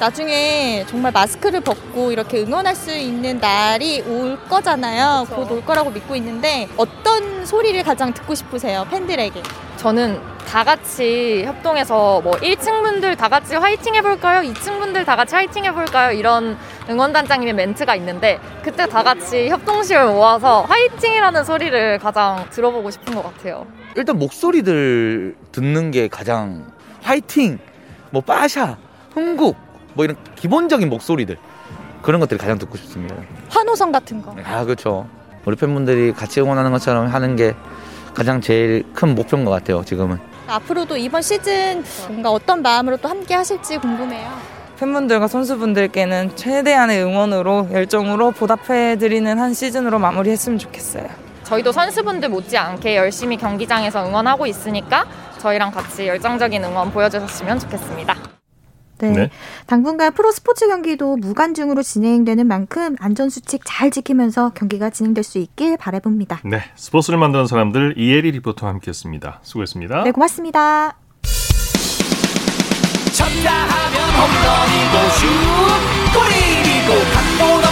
나중에 0.00 0.86
정말 0.88 1.12
마스크를 1.12 1.60
벗고 1.60 2.10
이렇게 2.10 2.40
응원할 2.40 2.74
수 2.74 2.90
있는 2.90 3.38
날이 3.38 4.00
올 4.00 4.38
거잖아요. 4.48 5.26
곧올 5.28 5.62
거라고 5.62 5.90
믿고 5.90 6.16
있는데 6.16 6.66
어떤 6.78 7.44
소리를 7.44 7.82
가장 7.82 8.14
듣고 8.14 8.34
싶으세요? 8.34 8.86
팬들에게? 8.90 9.42
저는 9.76 10.18
다 10.48 10.64
같이 10.64 11.42
협동해서 11.44 12.22
뭐 12.22 12.32
1층 12.32 12.82
분들 12.82 13.14
다 13.16 13.28
같이 13.28 13.54
화이팅 13.54 13.94
해볼까요? 13.94 14.40
2층 14.50 14.78
분들 14.78 15.04
다 15.04 15.16
같이 15.16 15.34
화이팅 15.34 15.66
해볼까요? 15.66 16.12
이런 16.12 16.56
응원단장님의 16.88 17.52
멘트가 17.52 17.94
있는데 17.96 18.40
그때 18.62 18.86
다 18.88 19.02
같이 19.02 19.50
협동심을 19.50 20.06
모아서 20.06 20.62
화이팅이라는 20.62 21.44
소리를 21.44 21.98
가장 21.98 22.46
들어보고 22.48 22.90
싶은 22.90 23.14
것 23.14 23.22
같아요. 23.22 23.66
일단 23.96 24.18
목소리들 24.18 25.36
듣는 25.52 25.90
게 25.90 26.08
가장 26.08 26.72
화이팅, 27.02 27.58
뭐 28.10 28.22
빠샤, 28.22 28.78
흥국 29.12 29.69
뭐 29.94 30.04
이런 30.04 30.16
기본적인 30.36 30.88
목소리들 30.88 31.36
그런 32.02 32.20
것들이 32.20 32.38
가장 32.38 32.58
듣고 32.58 32.76
싶습니다. 32.76 33.16
환호성 33.48 33.92
같은 33.92 34.22
거. 34.22 34.34
아 34.44 34.64
그렇죠. 34.64 35.06
우리 35.44 35.56
팬분들이 35.56 36.12
같이 36.12 36.40
응원하는 36.40 36.70
것처럼 36.70 37.06
하는 37.06 37.36
게 37.36 37.54
가장 38.14 38.40
제일 38.40 38.84
큰 38.92 39.14
목표인 39.14 39.44
것 39.44 39.50
같아요. 39.50 39.84
지금은. 39.84 40.18
앞으로도 40.48 40.96
이번 40.96 41.22
시즌 41.22 41.84
뭔가 42.08 42.30
어떤 42.30 42.62
마음으로 42.62 42.96
또 42.96 43.08
함께 43.08 43.34
하실지 43.34 43.78
궁금해요. 43.78 44.28
팬분들과 44.78 45.28
선수분들께는 45.28 46.36
최대한의 46.36 47.04
응원으로 47.04 47.68
열정으로 47.70 48.32
보답해 48.32 48.96
드리는 48.96 49.38
한 49.38 49.52
시즌으로 49.54 49.98
마무리했으면 49.98 50.58
좋겠어요. 50.58 51.06
저희도 51.44 51.70
선수분들 51.72 52.28
못지않게 52.30 52.96
열심히 52.96 53.36
경기장에서 53.36 54.06
응원하고 54.06 54.46
있으니까 54.46 55.04
저희랑 55.38 55.70
같이 55.70 56.06
열정적인 56.06 56.64
응원 56.64 56.90
보여주셨으면 56.92 57.58
좋겠습니다. 57.58 58.39
네. 59.08 59.12
네. 59.12 59.30
당분간 59.66 60.12
프로 60.12 60.30
스포츠 60.30 60.68
경기도 60.68 61.16
무관중으로 61.16 61.82
진행되는 61.82 62.46
만큼 62.46 62.96
안전수칙 63.00 63.62
잘 63.64 63.90
지키면서 63.90 64.50
경기가 64.50 64.90
진행될 64.90 65.24
수 65.24 65.38
있길 65.38 65.76
바라봅니다. 65.76 66.40
네. 66.44 66.62
스포츠를 66.76 67.18
만드는 67.18 67.46
사람들 67.46 67.94
이혜리 67.96 68.30
리포터와 68.32 68.72
함께했습니다. 68.72 69.40
수고했습니다. 69.42 70.04
네, 70.04 70.10
고맙습니다. 70.12 70.96
쳤다 73.12 73.52
하면 73.52 74.10
홈런이고 74.16 75.10
슛 75.94 75.99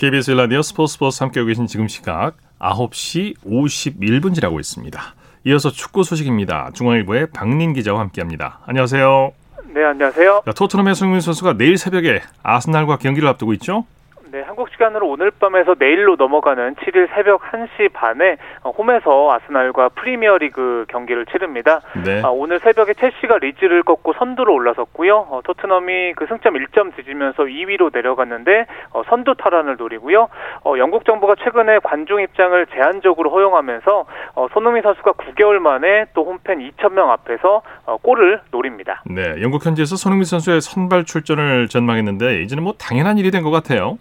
KBS 0.00 0.30
라디오 0.30 0.62
스포츠 0.62 0.94
스포츠 0.94 1.22
함께하고 1.22 1.48
계신 1.48 1.66
지금 1.66 1.86
시각 1.86 2.38
9시 2.58 3.36
51분 3.44 4.34
지나고 4.34 4.58
있습니다. 4.58 4.98
이어서 5.44 5.70
축구 5.70 6.04
소식입니다. 6.04 6.70
중앙일보의 6.72 7.26
박린 7.32 7.74
기자와 7.74 8.00
함께합니다. 8.00 8.60
안녕하세요. 8.64 9.32
네, 9.74 9.84
안녕하세요. 9.84 10.44
자, 10.46 10.52
토트넘의 10.52 10.94
손흥민 10.94 11.20
선수가 11.20 11.58
내일 11.58 11.76
새벽에 11.76 12.22
아스날과 12.42 12.96
경기를 12.96 13.28
앞두고 13.28 13.52
있죠? 13.52 13.84
네, 14.32 14.42
한국 14.42 14.68
시간으로 14.70 15.08
오늘 15.08 15.32
밤에서 15.32 15.74
내일로 15.76 16.14
넘어가는 16.14 16.76
7일 16.76 17.08
새벽 17.12 17.40
1시 17.42 17.92
반에 17.92 18.36
홈에서 18.62 19.32
아스날과 19.32 19.88
프리미어리그 19.88 20.84
경기를 20.88 21.26
치릅니다. 21.26 21.80
네. 22.04 22.22
아, 22.22 22.28
오늘 22.28 22.60
새벽에 22.60 22.94
첼시가 22.94 23.38
리즈를 23.38 23.82
꺾고 23.82 24.12
선두로 24.12 24.54
올라섰고요. 24.54 25.26
어, 25.30 25.40
토트넘이 25.42 26.12
그 26.14 26.26
승점 26.26 26.54
1점 26.54 26.94
뒤지면서 26.94 27.42
2위로 27.42 27.90
내려갔는데 27.92 28.66
어, 28.92 29.02
선두 29.08 29.34
탈환을 29.36 29.74
노리고요. 29.76 30.28
어, 30.64 30.74
영국 30.78 31.04
정부가 31.04 31.34
최근에 31.42 31.80
관중 31.82 32.20
입장을 32.22 32.66
제한적으로 32.66 33.30
허용하면서 33.30 34.04
어, 34.36 34.46
손흥민 34.52 34.84
선수가 34.84 35.12
9개월 35.12 35.58
만에 35.58 36.04
또 36.14 36.24
홈팬 36.24 36.60
2,000명 36.60 37.08
앞에서 37.08 37.62
어, 37.86 37.96
골을 37.96 38.42
노립니다. 38.52 39.02
네, 39.06 39.42
영국 39.42 39.66
현지에서 39.66 39.96
손흥민 39.96 40.24
선수의 40.24 40.60
선발 40.60 41.04
출전을 41.04 41.66
전망했는데 41.66 42.42
이제는 42.42 42.62
뭐 42.62 42.74
당연한 42.78 43.18
일이 43.18 43.32
된 43.32 43.40
것 43.40 43.50
같아요. 43.50 43.96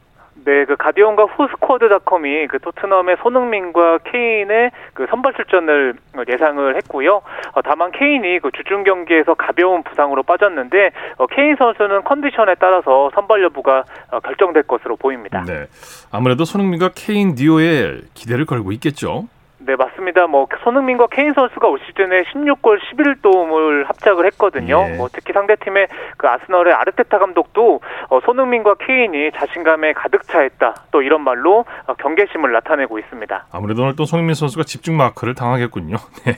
네, 0.46 0.66
그 0.66 0.76
가디언과 0.76 1.26
후스코드닷컴이 1.26 2.48
그 2.48 2.60
토트넘의 2.60 3.18
손흥민과 3.22 4.00
케인의 4.00 4.72
그 4.94 5.06
선발 5.10 5.34
출전을 5.34 5.96
예상을 6.28 6.76
했고요. 6.78 7.22
어, 7.54 7.62
다만 7.64 7.92
케인이 7.92 8.40
그 8.40 8.52
주중 8.52 8.84
경기에서 8.84 9.34
가벼운 9.34 9.84
부상으로 9.84 10.24
빠졌는데 10.24 10.92
어, 11.18 11.28
케인 11.28 11.56
선수는 11.56 12.04
컨디션에 12.04 12.56
따라서 12.60 13.10
선발 13.14 13.44
여부가 13.44 13.84
어, 14.12 14.20
결정될 14.20 14.64
것으로 14.64 14.96
보입니다. 14.96 15.44
네, 15.46 15.66
아무래도 16.12 16.46
손흥민과 16.46 16.92
케인 16.96 17.36
듀오에 17.36 18.02
기대를 18.14 18.46
걸고 18.46 18.72
있겠죠. 18.74 19.28
네, 19.60 19.76
맞습니다. 19.76 20.28
뭐 20.28 20.48
손흥민과 20.64 21.08
케인 21.08 21.34
선수가 21.34 21.68
올 21.68 21.80
시즌에 21.86 22.24
16골 22.24 22.80
11도움을 22.80 23.86
합작을 23.88 24.26
했거든요. 24.28 24.88
예. 24.90 24.96
뭐 24.96 25.10
특히 25.12 25.34
상대팀의 25.34 25.88
그 26.18 26.28
아스널의 26.28 26.74
아르테타 26.74 27.20
감독도 27.20 27.82
어, 28.10 28.20
손흥민과 28.26 28.76
케인이 28.76 29.32
자신감에 29.36 29.94
가득 29.94 30.24
차 30.24 30.44
있다. 30.44 30.86
또 30.92 31.02
이런 31.02 31.22
말로 31.24 31.66
어, 31.88 31.94
경계심을 31.96 32.52
나타내고 32.54 33.00
있습니다. 33.00 33.48
아무래도 33.52 33.84
오늘 33.84 33.96
또 33.98 34.06
손흥민 34.06 34.34
선수가 34.34 34.64
집중 34.64 34.96
마크를 34.96 35.36
당하겠군요. 35.36 35.98
네. 36.26 36.34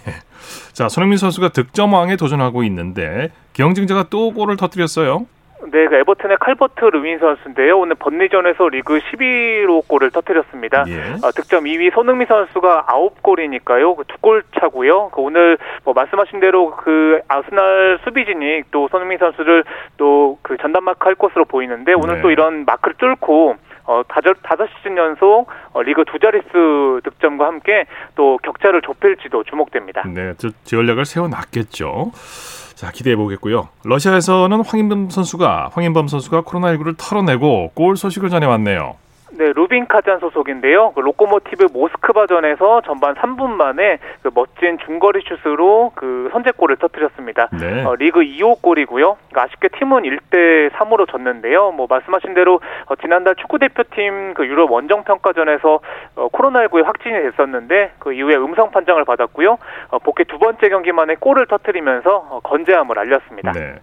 자, 0.74 0.90
손흥민 0.90 1.18
선수가 1.18 1.50
득점왕에 1.50 2.16
도전하고 2.16 2.64
있는데 2.64 3.30
경쟁자가 3.54 4.06
또 4.10 4.32
골을 4.32 4.58
터뜨렸어요. 4.58 5.28
네, 5.72 5.88
그 5.88 5.96
에버튼의 5.96 6.38
칼버트 6.40 6.86
르윈 6.86 7.20
선수인데요. 7.20 7.80
오늘 7.80 7.96
번리전에서 7.96 8.70
리그 8.70 9.00
11호 9.00 9.88
골을 9.88 10.12
터뜨렸습니다. 10.12 10.86
예. 10.88 11.02
어, 11.24 11.32
득점 11.32 11.66
2위 11.66 11.94
손흥민 11.94 12.28
선수가 12.28 12.86
9골이니까요. 12.88 13.96
그 13.96 14.04
두골 14.08 14.44
차고요. 14.60 15.10
그 15.10 15.22
오늘 15.22 15.58
뭐 15.84 15.94
말씀하신 15.94 16.40
대로 16.40 16.72
그 16.72 17.20
아스날 17.28 18.00
수비진이 18.04 18.64
또 18.72 18.88
손흥민 18.90 19.18
선수를 19.18 19.64
또 19.98 20.32
그 20.42 20.58
전담 20.58 20.84
마크 20.86 21.06
할 21.06 21.16
것으로 21.16 21.46
보이는데 21.46 21.94
오늘 21.94 22.16
네. 22.16 22.22
또 22.22 22.32
이런 22.32 22.66
마크를 22.66 22.96
뚫고 22.98 23.56
어, 23.86 24.04
다섯, 24.08 24.38
다섯 24.44 24.68
시즌 24.78 24.96
연속 24.98 25.48
어, 25.74 25.82
리그 25.82 26.04
두 26.06 26.20
자릿수 26.20 27.02
득점과 27.04 27.46
함께 27.46 27.86
또 28.16 28.38
격차를 28.44 28.82
좁힐지도 28.82 29.44
주목됩니다. 29.44 30.04
네, 30.08 30.34
전략을 30.64 31.06
세워놨겠죠. 31.06 32.12
자, 32.82 32.90
기대해 32.90 33.16
보겠고요. 33.16 33.68
러시아에서는 33.84 34.62
황인범 34.62 35.12
선수가 35.12 35.70
황인범 35.72 36.08
선수가 36.08 36.42
코로나19를 36.42 36.96
털어내고 36.98 37.74
골 37.76 37.96
소식을 37.96 38.32
전해왔네요. 38.32 38.96
네, 39.34 39.54
루빈 39.54 39.88
카잔 39.88 40.20
소속인데요. 40.20 40.92
그 40.94 41.00
로코모티브 41.00 41.68
모스크바전에서 41.72 42.82
전반 42.82 43.16
3분 43.16 43.50
만에 43.52 44.00
그 44.22 44.30
멋진 44.34 44.78
중거리 44.86 45.24
슛으로 45.44 45.94
그 45.96 46.30
선제골을 46.34 46.78
터뜨렸습니다. 46.78 47.48
네. 47.60 47.84
어, 47.86 47.96
리그 47.96 48.20
2호 48.20 48.62
골이고요. 48.62 49.18
그러니까 49.30 49.44
아쉽게 49.44 49.70
팀은 49.80 50.04
1대 50.04 50.72
3으로 50.72 51.10
졌는데요. 51.10 51.72
뭐 51.72 51.88
말씀하신 51.90 52.34
대로 52.34 52.60
어, 52.88 52.96
지난달 52.98 53.36
축구 53.36 53.58
대표팀 53.60 54.34
그 54.34 54.46
유럽 54.46 54.72
원정 54.72 55.04
평가전에서 55.06 55.80
어, 56.16 56.28
코로나19에 56.30 56.84
확진이 56.84 57.14
됐었는데 57.22 57.94
그 58.00 58.14
이후에 58.14 58.36
음성 58.36 58.72
판정을 58.72 59.06
받았고요. 59.06 59.58
어, 59.90 60.00
복귀 60.00 60.26
두 60.26 60.40
번째 60.40 60.68
경기만에 60.68 61.16
골을 61.20 61.48
터뜨리면서 61.48 62.28
어, 62.30 62.40
건재함을 62.44 63.00
알렸습니다. 63.00 63.54
네. 63.54 63.76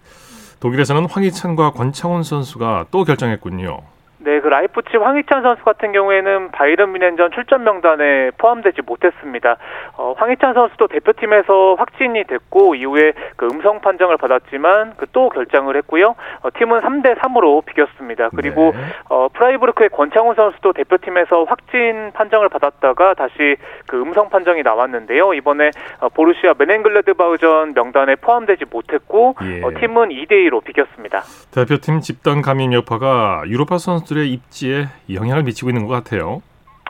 독일에서는 0.59 1.07
황희찬과 1.09 1.71
권창훈 1.71 2.21
선수가 2.21 2.87
또 2.91 3.03
결정했군요. 3.03 3.79
네, 4.21 4.39
그 4.39 4.47
라이프치 4.47 4.97
황희찬 4.97 5.41
선수 5.43 5.63
같은 5.63 5.91
경우에는 5.91 6.51
바이른 6.51 6.93
뮌헨전 6.93 7.31
출전 7.31 7.63
명단에 7.63 8.31
포함되지 8.37 8.81
못했습니다. 8.85 9.57
어, 9.97 10.13
황희찬 10.17 10.53
선수도 10.53 10.87
대표팀에서 10.87 11.75
확진이 11.75 12.23
됐고 12.25 12.75
이후에 12.75 13.13
그 13.35 13.47
음성 13.51 13.81
판정을 13.81 14.17
받았지만 14.17 14.95
그 14.95 15.09
또 15.11 15.29
결장을 15.29 15.75
했고요. 15.75 16.15
어, 16.41 16.49
팀은 16.57 16.79
3대 16.81 17.17
3으로 17.19 17.65
비겼습니다. 17.65 18.29
그리고 18.35 18.71
네. 18.73 18.79
어, 19.09 19.27
프라이브르크의 19.33 19.89
권창훈 19.89 20.35
선수도 20.35 20.73
대표팀에서 20.73 21.43
확진 21.45 22.11
판정을 22.13 22.49
받았다가 22.49 23.13
다시 23.15 23.57
그 23.87 24.01
음성 24.01 24.29
판정이 24.29 24.63
나왔는데요. 24.63 25.33
이번에 25.33 25.71
어, 25.99 26.09
보루시아 26.09 26.53
묀헨글라트바흐전 26.57 27.73
명단에 27.73 28.15
포함되지 28.15 28.65
못했고 28.71 29.35
예. 29.43 29.61
어, 29.63 29.71
팀은 29.79 30.09
2대 30.09 30.31
2로 30.49 30.63
비겼습니다. 30.63 31.23
대표팀 31.51 32.01
집단 32.01 32.41
감염 32.41 32.73
여파가 32.73 33.43
유럽파 33.47 33.77
선수들의 33.77 34.08
선수들의 34.09 34.31
입지에 34.33 34.87
영향을 35.13 35.43
미치고 35.43 35.69
있는 35.69 35.85
것 35.87 35.93
같아요. 35.93 36.41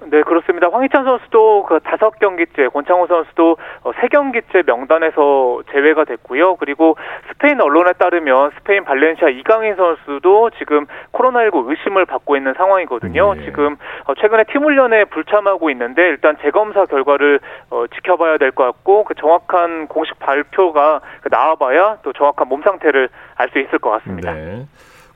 네, 0.10 0.22
그렇습니다. 0.24 0.70
황희찬 0.72 1.04
선수도 1.04 1.66
그 1.68 1.82
다섯 1.84 2.18
경기째, 2.20 2.70
권창훈 2.70 3.08
선수도 3.08 3.58
어, 3.84 3.92
세 4.00 4.08
경기째 4.08 4.64
명단에서 4.66 5.62
제외가 5.72 6.06
됐고요. 6.06 6.56
그리고 6.56 6.96
스페인 7.28 7.60
언론에 7.60 7.92
따르면 7.94 8.52
스페인 8.58 8.86
발렌시아 8.86 9.28
이강인 9.28 9.76
선수도 9.76 10.52
지금 10.52 10.86
코로나19 11.12 11.70
의심을 11.70 12.06
받고 12.06 12.38
있는 12.38 12.54
상황이거든요. 12.54 13.34
네. 13.34 13.44
지금 13.44 13.76
어, 14.06 14.16
최근에 14.16 14.46
팀 14.46 14.64
훈련에 14.64 15.04
불참하고 15.06 15.70
있는데 15.72 16.02
일단 16.04 16.38
재검사 16.42 16.86
결과를 16.86 17.42
어, 17.70 17.84
지켜봐야 17.94 18.38
될 18.38 18.52
것 18.52 18.64
같고 18.64 19.04
그 19.04 19.16
정확한 19.16 19.88
공식 19.88 20.18
발표가 20.20 21.02
그 21.22 21.28
나와봐야 21.30 21.98
또 22.04 22.14
정확한 22.14 22.48
몸 22.48 22.62
상태를 22.64 23.10
알 23.36 23.50
수 23.50 23.60
있을 23.60 23.80
것 23.80 23.90
같습니다. 23.90 24.34
네. 24.34 24.66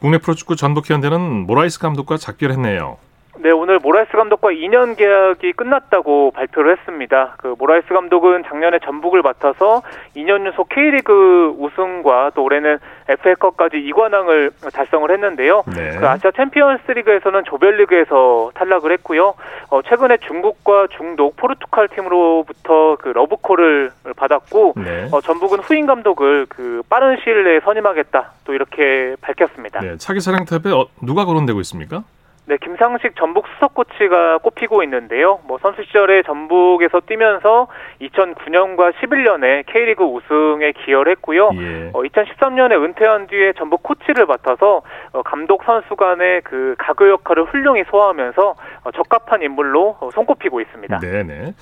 국내 0.03 0.17
프로축구 0.17 0.57
전북 0.57 0.89
현대는 0.89 1.47
모라이스 1.47 1.79
감독과 1.79 2.17
작별했네요. 2.17 2.97
네, 3.39 3.50
오늘 3.50 3.80
모라이스 3.80 4.12
감독과 4.12 4.50
2년 4.50 4.96
계약이 4.96 5.54
끝났다고 5.54 6.32
발표를 6.32 6.78
했습니다. 6.78 7.34
그 7.38 7.56
모라이스 7.58 7.88
감독은 7.88 8.43
작년에 8.48 8.78
전북을 8.86 9.24
맡아서 9.24 9.82
2년 10.15 10.46
연속 10.46 10.69
K리그 10.69 11.56
우승과 11.58 12.32
또 12.36 12.43
올해는 12.43 12.78
FA컵까지 13.10 13.78
2관왕을 13.78 14.52
달성을 14.72 15.10
했는데요. 15.10 15.63
네. 15.76 15.98
그 15.98 16.08
아시아 16.08 16.30
챔피언스리그에서는 16.30 17.43
조별리그에서 17.46 18.52
탈락을 18.54 18.91
했고요. 18.93 19.34
어, 19.69 19.82
최근에 19.82 20.17
중국과 20.28 20.88
중독 20.96 21.36
포르투갈 21.36 21.88
팀으로부터 21.88 22.98
그 23.00 23.10
러브콜을 23.10 23.91
받았고 24.15 24.74
네. 24.78 25.10
어, 25.12 25.22
전북은 25.22 25.60
후임 25.60 25.88
감독을 25.88 26.46
그 26.50 26.84
빠른 26.88 27.17
시일 27.24 27.43
내에 27.46 27.62
선임하겠다 27.62 28.32
또 28.46 28.54
이렇게 28.54 29.15
밝혔습니다. 29.22 29.80
네, 29.80 29.98
차기 29.98 30.19
사령탑에 30.19 30.72
어, 30.72 30.86
누가 31.02 31.26
거론되고 31.26 31.60
있습니까? 31.62 32.04
네, 32.45 32.58
김상식 32.58 33.15
전북 33.15 33.45
수석 33.47 33.73
코치가 33.73 34.38
꼽히고 34.39 34.84
있는데요. 34.84 35.39
뭐 35.45 35.58
선수 35.62 35.82
시절에 35.84 36.23
전북에서 36.23 36.99
뛰면서 37.01 37.67
2009년과 38.01 38.93
11년에 38.95 39.65
K리그 39.67 40.03
우승에 40.03 40.73
기여를 40.73 41.13
했고요. 41.13 41.51
예. 41.53 41.91
어, 41.93 42.01
2013년에 42.01 42.73
은퇴한 42.84 43.27
뒤에 43.27 43.53
전북 43.53 43.84
코치를 43.84 44.25
맡아서 44.25 44.82
어, 45.13 45.21
감독 45.23 45.63
선수 45.63 45.95
간의 45.95 46.41
그 46.43 46.75
가교 46.79 47.10
역할을 47.12 47.45
훌륭히 47.45 47.84
소화하면서 47.89 48.56
어, 48.84 48.91
적합한 48.91 49.41
인물로 49.41 49.97
어, 50.01 50.10
손꼽히고 50.13 50.60
있습니다. 50.60 50.99
네네. 50.99 51.53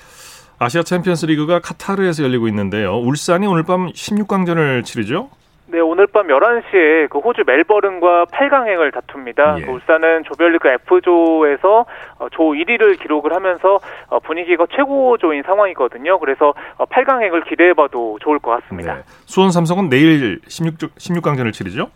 아시아 0.57 0.81
챔피언스 0.81 1.27
리그가 1.27 1.59
카타르에서 1.59 2.23
열리고 2.23 2.47
있는데요. 2.47 2.97
울산이 2.97 3.45
오늘 3.45 3.63
밤 3.63 3.87
16강전을 3.87 4.83
치르죠? 4.83 5.29
네, 5.71 5.79
오늘 5.79 6.05
밤 6.05 6.27
11시에 6.27 7.09
그 7.09 7.19
호주 7.19 7.43
멜버른과 7.47 8.25
8강행을 8.25 8.93
다툽니다. 8.93 9.59
예. 9.59 9.65
그 9.65 9.71
울산은 9.71 10.25
조별리그 10.25 10.67
F조에서 10.67 11.85
어, 12.19 12.27
조 12.29 12.43
1위를 12.51 12.99
기록을 13.01 13.33
하면서 13.33 13.79
어, 14.07 14.19
분위기가 14.19 14.65
최고조인 14.75 15.43
상황이거든요. 15.43 16.19
그래서 16.19 16.53
8강행을 16.77 17.41
어, 17.41 17.49
기대해봐도 17.49 18.19
좋을 18.21 18.39
것 18.39 18.51
같습니다. 18.61 18.95
네. 18.95 19.01
수원 19.25 19.51
삼성은 19.51 19.89
내일 19.89 20.41
16, 20.45 20.95
16강전을 20.95 21.53
치르죠? 21.53 21.89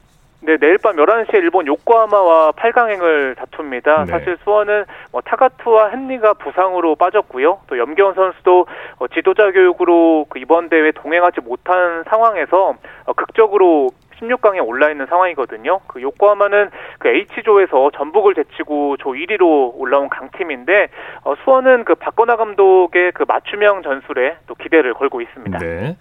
네, 0.46 0.58
내일 0.58 0.78
밤 0.78 0.96
11시에 0.96 1.36
일본 1.36 1.66
요코하마와 1.66 2.52
8강행을 2.52 3.36
다툽니다. 3.36 4.06
네. 4.06 4.12
사실 4.12 4.38
수원은 4.44 4.86
뭐 5.12 5.22
타가투와 5.22 5.90
헨리가 5.92 6.34
부상으로 6.36 6.96
빠졌고요. 6.96 7.62
또 7.66 7.80
염기원 7.80 8.14
선수도 8.14 8.68
어, 9.00 9.08
지도자 9.08 9.52
교육으로 9.52 10.28
그 10.30 10.38
이번 10.38 10.70
대회 10.70 10.92
동행하지 10.92 11.42
못한 11.42 12.04
상황에서 12.08 12.76
어, 13.06 13.14
극적으로 13.14 13.90
16강에 14.22 14.66
올라 14.66 14.92
있는 14.92 15.08
상황이거든요. 15.08 15.80
그 15.88 16.00
요코하마는 16.00 16.70
그 17.00 17.08
H조에서 17.08 17.90
전북을 17.98 18.36
제치고 18.36 18.98
조 18.98 19.14
1위로 19.14 19.72
올라온 19.76 20.10
강팀인데 20.10 20.90
어, 21.24 21.34
수원은 21.44 21.86
그 21.86 21.96
박건하 21.96 22.36
감독의 22.36 23.14
그 23.14 23.26
맞춤형 23.28 23.82
전술에 23.82 24.38
또 24.46 24.54
기대를 24.54 24.94
걸고 24.94 25.22
있습니다. 25.22 25.58
네. 25.58 25.98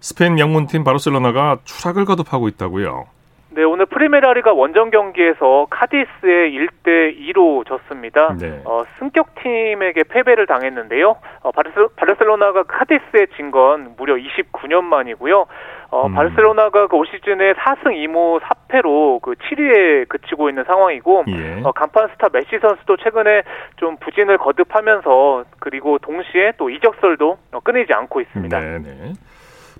스페인 0.00 0.34
명문팀 0.34 0.82
바르셀로나가 0.82 1.58
추락을 1.64 2.04
거듭하고 2.04 2.48
있다고요. 2.48 3.14
네, 3.56 3.62
오늘 3.62 3.86
프리메라리가 3.86 4.52
원정 4.52 4.90
경기에서 4.90 5.68
카디스에 5.70 6.50
1대 6.50 7.16
2로 7.30 7.64
졌습니다. 7.64 8.34
네. 8.36 8.60
어, 8.64 8.82
승격팀에게 8.98 10.02
패배를 10.08 10.46
당했는데요. 10.48 11.14
어, 11.42 11.52
바르셀, 11.52 11.86
바르셀 11.94 12.26
로나가 12.28 12.64
카디스에 12.64 13.26
진 13.36 13.52
건 13.52 13.94
무려 13.96 14.16
29년 14.16 14.82
만이고요. 14.82 15.46
어, 15.90 16.06
음. 16.06 16.14
바르셀로나가 16.14 16.88
그 16.88 16.96
올 16.96 17.06
시즌에 17.06 17.52
4승 17.52 17.92
2무 17.92 18.40
4패로 18.40 19.22
그 19.22 19.34
7위에 19.34 20.08
그치고 20.08 20.48
있는 20.48 20.64
상황이고 20.64 21.24
예. 21.28 21.60
어, 21.62 21.70
간판 21.70 22.08
스타 22.08 22.26
메시 22.32 22.58
선수도 22.60 22.96
최근에 22.96 23.42
좀 23.76 23.96
부진을 23.98 24.38
거듭하면서 24.38 25.44
그리고 25.60 25.98
동시에 25.98 26.54
또 26.58 26.70
이적설도 26.70 27.38
어, 27.52 27.60
끊이지 27.60 27.92
않고 27.92 28.20
있습니다. 28.22 28.58
네네. 28.58 29.12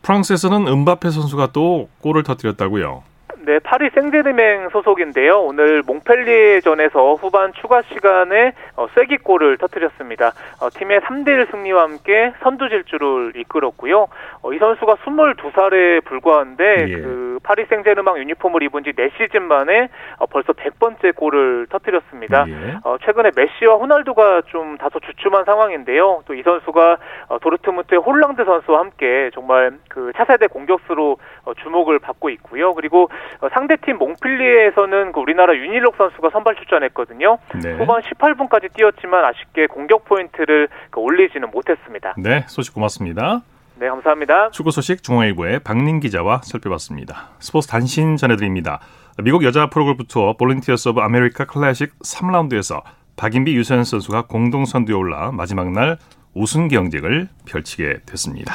프랑스에서는 0.04 0.68
은바페 0.68 1.08
선수가 1.10 1.48
또 1.52 1.88
골을 2.02 2.22
터뜨렸다고요. 2.22 3.02
네, 3.44 3.58
파리 3.58 3.90
생제르맹 3.90 4.68
소속인데요. 4.70 5.40
오늘 5.40 5.82
몽펠리에전에서 5.86 7.14
후반 7.14 7.52
추가 7.54 7.82
시간에 7.82 8.52
어, 8.76 8.86
쐐기골을 8.94 9.58
터뜨렸습니다. 9.58 10.32
어, 10.60 10.68
팀의 10.70 11.00
3대1 11.00 11.50
승리와 11.50 11.82
함께 11.82 12.32
선두 12.42 12.68
질주를 12.68 13.32
이끌었고요. 13.36 14.08
어, 14.42 14.52
이 14.52 14.58
선수가 14.58 14.96
22살에 14.96 16.04
불과한데 16.04 16.64
예. 16.88 16.96
그 16.96 17.38
파리 17.42 17.64
생제르맹 17.66 18.18
유니폼을 18.18 18.62
입은 18.64 18.84
지 18.84 18.92
4시즌 18.92 19.40
만에 19.40 19.88
어, 20.18 20.26
벌써 20.26 20.52
100번째 20.52 21.14
골을 21.16 21.66
터뜨렸습니다. 21.70 22.44
예. 22.48 22.76
어, 22.84 22.96
최근에 23.04 23.30
메시와 23.34 23.76
호날두가 23.76 24.42
좀 24.46 24.76
다소 24.78 25.00
주춤한 25.00 25.44
상황인데요. 25.46 26.22
또 26.26 26.34
이 26.34 26.42
선수가 26.42 26.96
어, 27.28 27.38
도르트문트의 27.38 28.00
홀란드 28.00 28.44
선수와 28.44 28.80
함께 28.80 29.30
정말 29.34 29.78
그 29.88 30.12
차세대 30.16 30.48
공격수로 30.48 31.16
어, 31.44 31.54
주목을 31.54 31.98
받고 32.00 32.28
있고요. 32.30 32.74
그리고 32.74 33.04
어, 33.04 33.08
상대팀 33.52 33.98
몽펠리에에서는 33.98 35.12
그 35.12 35.20
우리나라 35.20 35.54
윤일록 35.54 35.96
선수가 35.96 36.30
선발 36.30 36.56
출전했거든요. 36.56 37.38
네. 37.62 37.72
후반 37.74 38.02
18분까지 38.02 38.72
뛰었지만 38.74 39.24
아쉽게 39.24 39.66
공격 39.66 40.04
포인트를 40.04 40.68
그 40.90 41.00
올리지는 41.00 41.50
못했습니다. 41.50 42.14
네, 42.16 42.44
소식 42.48 42.74
고맙습니다. 42.74 43.42
네, 43.76 43.88
감사합니다. 43.88 44.50
축구 44.50 44.70
소식 44.70 45.02
중앙일보의 45.02 45.60
박린 45.60 46.00
기자와 46.00 46.42
살펴봤습니다. 46.44 47.30
스포츠 47.40 47.66
단신 47.68 48.16
전해드립니다. 48.16 48.80
미국 49.22 49.44
여자 49.44 49.68
프로골프 49.68 50.04
투어 50.04 50.36
볼런티어스 50.36 50.90
오브 50.90 51.00
아메리카 51.00 51.44
클래식 51.44 51.98
3라운드에서 52.00 52.82
박인비 53.16 53.54
유소연 53.54 53.84
선수가 53.84 54.26
공동 54.26 54.64
선두에 54.64 54.94
올라 54.94 55.30
마지막 55.32 55.70
날 55.70 55.98
우승 56.34 56.68
경쟁을 56.68 57.28
펼치게 57.46 58.00
됐습니다. 58.06 58.54